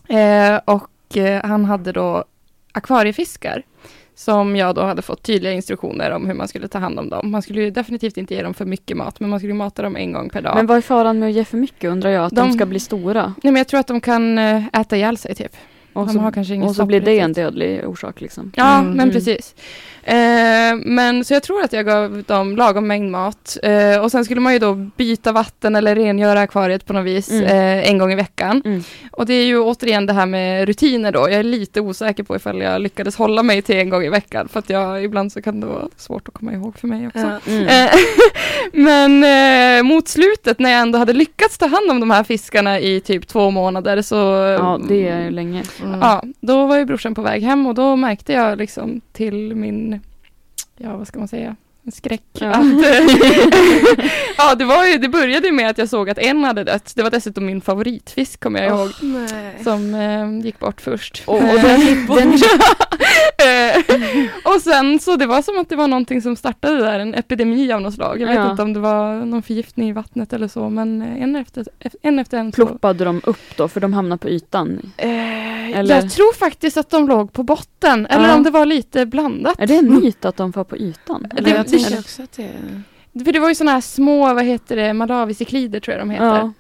[0.09, 2.23] Eh, och han hade då
[2.77, 3.63] akvariefiskar
[4.15, 7.31] som jag då hade fått tydliga instruktioner om hur man skulle ta hand om dem.
[7.31, 9.95] Man skulle ju definitivt inte ge dem för mycket mat, men man skulle mata dem
[9.95, 10.55] en gång per dag.
[10.55, 12.25] Men vad är faran med att ge för mycket undrar jag?
[12.25, 13.23] Att de, de ska bli stora?
[13.43, 15.55] Nej men jag tror att de kan äta ihjäl sig typ.
[15.93, 18.51] Och så, har kanske ingen och så blir det en dödlig orsak liksom.
[18.55, 18.91] Ja, mm.
[18.91, 19.55] men precis.
[20.07, 23.57] Eh, men så jag tror att jag gav dem lagom mängd mat.
[23.63, 27.31] Eh, och sen skulle man ju då byta vatten eller rengöra akvariet på något vis
[27.31, 27.43] mm.
[27.43, 28.61] eh, en gång i veckan.
[28.65, 28.83] Mm.
[29.11, 31.19] Och det är ju återigen det här med rutiner då.
[31.19, 34.47] Jag är lite osäker på ifall jag lyckades hålla mig till en gång i veckan.
[34.47, 37.39] För att jag, ibland så kan det vara svårt att komma ihåg för mig också.
[37.45, 37.51] Ja.
[37.51, 37.67] Mm.
[37.67, 37.91] Eh,
[38.73, 42.79] men eh, mot slutet när jag ändå hade lyckats ta hand om de här fiskarna
[42.79, 44.15] i typ två månader så...
[44.59, 45.63] Ja, det är ju länge.
[46.01, 49.96] Ja, då var ju brorsan på väg hem och då märkte jag liksom till min,
[50.77, 51.55] ja vad ska man säga,
[51.93, 52.23] skräck.
[52.33, 52.49] Ja.
[52.49, 52.65] Att,
[54.37, 56.91] ja, det, var ju, det började med att jag såg att en hade dött.
[56.95, 58.89] Det var dessutom min favoritfisk kommer jag ihåg.
[58.89, 61.23] Oh, som eh, gick bort först.
[61.27, 62.39] Oh, den, den...
[64.43, 67.71] och sen så det var som att det var någonting som startade där, en epidemi
[67.71, 68.21] av något slag.
[68.21, 68.51] Jag vet ja.
[68.51, 71.65] inte om det var någon förgiftning i vattnet eller så, men en efter
[72.01, 72.19] en.
[72.19, 73.05] Efter en Ploppade så...
[73.05, 74.91] de upp då, för de hamnade på ytan?
[74.97, 75.95] Eh, eller?
[75.95, 78.35] Jag tror faktiskt att de låg på botten, eller ja.
[78.35, 79.55] om det var lite blandat.
[79.59, 81.27] Är det en myt att de var på ytan?
[81.31, 84.93] Det, tänker också att det För det var ju sådana här små, vad heter det,
[84.93, 86.25] malavisiklider tror jag de heter.
[86.25, 86.51] Ja.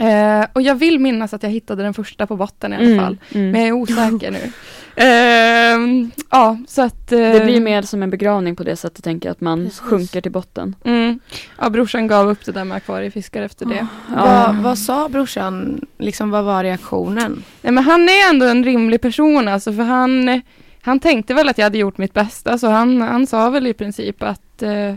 [0.00, 2.98] Uh, och jag vill minnas att jag hittade den första på botten i alla mm,
[2.98, 3.18] fall.
[3.32, 3.50] Mm.
[3.50, 4.52] Men jag är osäker nu.
[5.00, 7.12] Uh, ja, så att...
[7.12, 9.80] Uh, det blir mer som en begravning på det sättet, tänker jag, att man precis.
[9.80, 10.74] sjunker till botten.
[10.84, 11.20] Mm.
[11.58, 13.86] Ja, brorsan gav upp det där med akvariefiskar efter det.
[14.16, 14.24] Ja.
[14.24, 17.42] Vad, vad sa brorsan, liksom vad var reaktionen?
[17.62, 20.40] Nej men han är ändå en rimlig person alltså, för han
[20.88, 23.74] han tänkte väl att jag hade gjort mitt bästa så han, han sa väl i
[23.74, 24.96] princip att eh,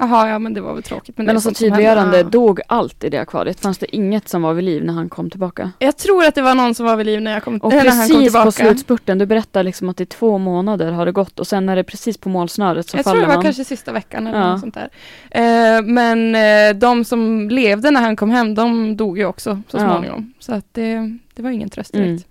[0.00, 1.18] Jaha, ja men det var väl tråkigt.
[1.18, 3.60] Men, men alltså tydliggörande, dog allt i det akvariet?
[3.60, 5.72] Fanns det inget som var vid liv när han kom tillbaka?
[5.78, 7.84] Jag tror att det var någon som var vid liv när jag kom, och äh,
[7.84, 8.44] när han kom tillbaka.
[8.44, 11.68] precis på slutspurten, du berättar liksom att i två månader har det gått och sen
[11.68, 13.16] är det precis på målsnöret så jag faller.
[13.16, 14.50] Jag tror det var kanske sista veckan eller ja.
[14.50, 14.88] något sånt där.
[15.30, 19.78] Eh, men eh, de som levde när han kom hem, de dog ju också så
[19.78, 20.32] småningom.
[20.36, 20.44] Ja.
[20.44, 22.08] Så att det, det var ingen tröst direkt.
[22.08, 22.22] Mm.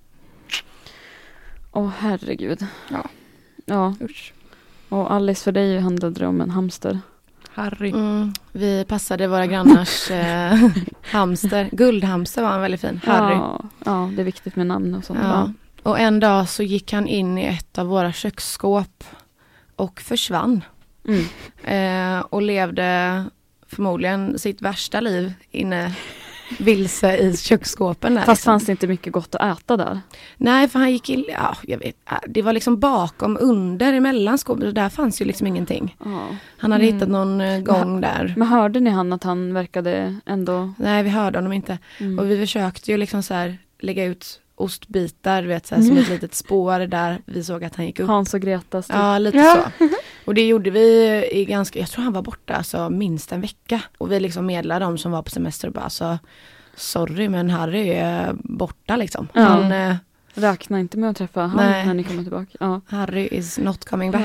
[1.72, 2.66] Åh oh, herregud.
[2.90, 3.10] Ja.
[3.66, 3.94] Ja.
[4.02, 4.34] Usch.
[4.90, 7.00] Och Alice, för dig handlade det om en hamster.
[7.54, 7.90] Harry.
[7.90, 10.70] Mm, vi passade våra grannars eh,
[11.04, 11.70] hamster.
[11.72, 13.02] Guldhamster var han väldigt fin.
[13.06, 13.36] Harry.
[13.36, 15.20] Ja, ja, det är viktigt med namn och sånt.
[15.24, 15.54] Ja.
[15.84, 19.04] Och en dag så gick han in i ett av våra köksskåp
[19.76, 20.64] och försvann.
[21.08, 21.26] Mm.
[21.64, 23.24] Eh, och levde
[23.68, 25.96] förmodligen sitt värsta liv inne
[26.58, 28.16] vilse i köksskåpen.
[28.16, 28.52] Där, Fast liksom.
[28.52, 30.02] fanns det inte mycket gott att äta där?
[30.38, 34.38] Nej, för han gick in, ja, jag vet, äh, det var liksom bakom, under, emellan
[34.38, 34.68] skåpen.
[34.68, 35.96] Och där fanns ju liksom ingenting.
[36.00, 36.34] Oh.
[36.58, 36.96] Han hade mm.
[36.96, 38.34] hittat någon eh, gång men, där.
[38.38, 40.74] Men hörde ni han att han verkade ändå?
[40.78, 41.78] Nej, vi hörde honom inte.
[41.98, 42.20] Mm.
[42.20, 46.04] Och vi försökte ju liksom så här lägga ut ostbitar, vet, så här, som mm.
[46.04, 48.08] ett litet spår där vi såg att han gick upp.
[48.08, 48.88] Hans och Gretas.
[48.88, 48.96] Typ.
[48.96, 49.72] Ja, lite ja.
[49.78, 49.86] så.
[50.30, 53.82] Och det gjorde vi i ganska, jag tror han var borta alltså minst en vecka.
[53.98, 56.20] Och vi liksom medlade de som var på semester och bara alltså
[56.76, 59.28] Sorry men Harry är borta liksom.
[59.34, 59.42] Ja.
[59.42, 59.96] Han, eh,
[60.34, 61.86] Räkna inte med att träffa han nej.
[61.86, 62.58] när ni kommer tillbaka.
[62.60, 62.82] Ja.
[62.88, 64.22] Harry is not coming back.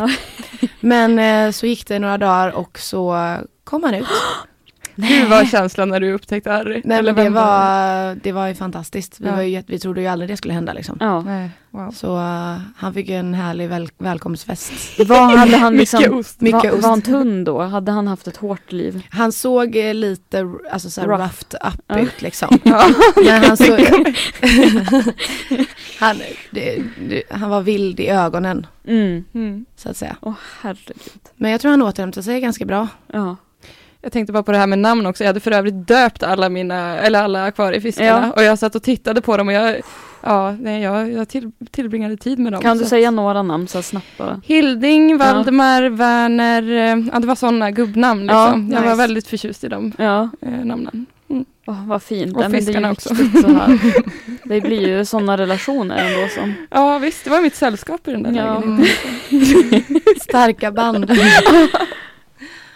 [0.61, 0.69] Ja.
[0.81, 4.07] men eh, så gick det några dagar och så kom han ut.
[4.97, 6.83] Hur var känslan när du upptäckte Harry?
[6.85, 9.21] Nej, men det, var, det var ju fantastiskt.
[9.21, 9.35] Vi, ja.
[9.35, 10.73] var ju, vi trodde ju aldrig det skulle hända.
[10.73, 10.97] Liksom.
[11.01, 11.21] Ja.
[11.21, 11.91] Nej, wow.
[11.91, 14.73] Så uh, han fick en härlig väl, välkomstfest.
[14.99, 16.41] Vad hade han liksom, mycket ost.
[16.41, 17.63] Mycket var, var han tunn då?
[17.63, 19.07] Hade han haft ett hårt liv?
[19.11, 21.13] Han såg eh, lite alltså, så rough.
[21.13, 21.99] roughed up ja.
[21.99, 22.59] ut liksom.
[22.65, 22.89] Ja.
[23.25, 23.81] Men han, såg,
[26.01, 26.17] han,
[26.51, 28.67] det, det, han var vild i ögonen.
[28.87, 29.25] Mm.
[29.35, 29.65] Mm.
[29.77, 30.17] Så att säga.
[30.21, 31.23] oh, herregud.
[31.37, 32.89] Men jag tror han återhämtade sig ganska bra.
[33.13, 33.37] Ja.
[34.05, 35.25] Jag tänkte bara på det här med namn också.
[35.25, 38.27] Jag hade för övrigt döpt alla mina, eller alla akvariefiskarna.
[38.27, 38.33] Ja.
[38.33, 39.81] Och jag satt och tittade på dem och jag,
[40.21, 42.63] ja, nej, jag, jag till, tillbringade tid med dem.
[42.63, 44.41] Kan du säga några namn så snabbt bara?
[44.45, 45.89] Hilding, Valdemar, ja.
[45.89, 48.37] Werner, eh, ja det var sådana gubbnamn liksom.
[48.39, 48.75] Ja, nice.
[48.75, 50.31] Jag var väldigt förtjust i de ja.
[50.41, 51.07] eh, namnen.
[51.31, 51.45] Mm.
[51.67, 52.37] Oh, vad fint.
[52.37, 53.15] Och fiskarna också.
[53.15, 53.79] Så här.
[54.49, 56.55] Det blir ju sådana relationer ändå som.
[56.71, 58.55] Ja visst, det var mitt sällskap i den där ja.
[58.61, 60.01] lägenheten.
[60.21, 61.11] Starka band.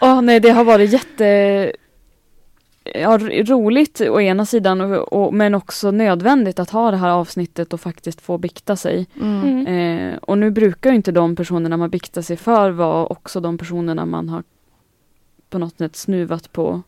[0.00, 1.72] oh, nej, det har varit jätte
[2.94, 7.72] ja, roligt å ena sidan och, och, men också nödvändigt att ha det här avsnittet
[7.72, 9.06] och faktiskt få bikta sig.
[9.20, 9.66] Mm.
[9.66, 14.06] Eh, och nu brukar inte de personerna man biktar sig för vara också de personerna
[14.06, 14.42] man har
[15.50, 16.82] på något sätt snuvat på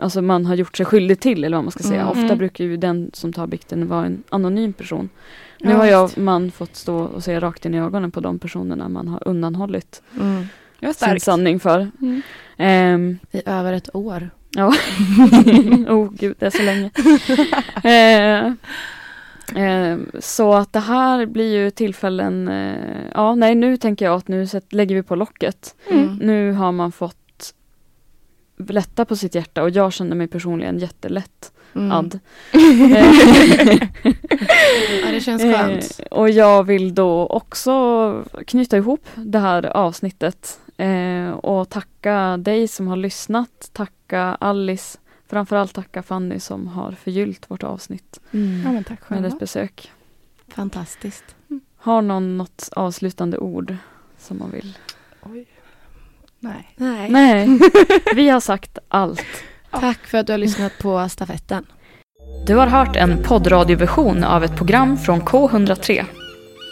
[0.00, 2.00] Alltså man har gjort sig skyldig till eller vad man ska säga.
[2.00, 2.08] Mm.
[2.08, 2.38] Ofta mm.
[2.38, 5.08] brukar ju den som tar bikten vara en anonym person.
[5.60, 8.38] Nu ja, har jag man fått stå och se rakt in i ögonen på de
[8.38, 10.46] personerna man har undanhållit mm.
[10.94, 11.90] Sin sanning för.
[12.00, 12.22] Mm.
[12.58, 14.30] Um, I över ett år.
[14.50, 14.66] Ja,
[15.88, 16.90] oh gud det är så länge.
[17.84, 18.52] uh,
[19.62, 24.28] uh, så att det här blir ju tillfällen, uh, ja nej nu tänker jag att
[24.28, 25.74] nu lägger vi på locket.
[25.90, 26.14] Mm.
[26.14, 27.54] Nu har man fått
[28.68, 31.92] lätta på sitt hjärta och jag känner mig personligen jättelätt mm.
[31.92, 32.18] add.
[35.02, 36.00] ja, det känns skönt.
[36.00, 42.68] Eh, och jag vill då också knyta ihop det här avsnittet eh, och tacka dig
[42.68, 48.62] som har lyssnat, tacka Alice, framförallt tacka Fanny som har förgyllt vårt avsnitt mm.
[48.64, 49.92] ja, men tack med dess besök.
[50.48, 51.36] Fantastiskt.
[51.76, 53.76] Har någon något avslutande ord
[54.18, 54.78] som man vill?
[55.22, 55.46] Oj.
[56.40, 56.74] Nej.
[56.76, 57.10] Nej.
[57.10, 57.58] Nej.
[58.14, 59.24] Vi har sagt allt.
[59.70, 61.66] Tack för att du har lyssnat på stafetten.
[62.46, 66.04] Du har hört en poddradioversion av ett program från K103.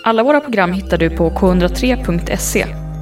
[0.05, 2.86] Alla våra program hittar du på k103.se.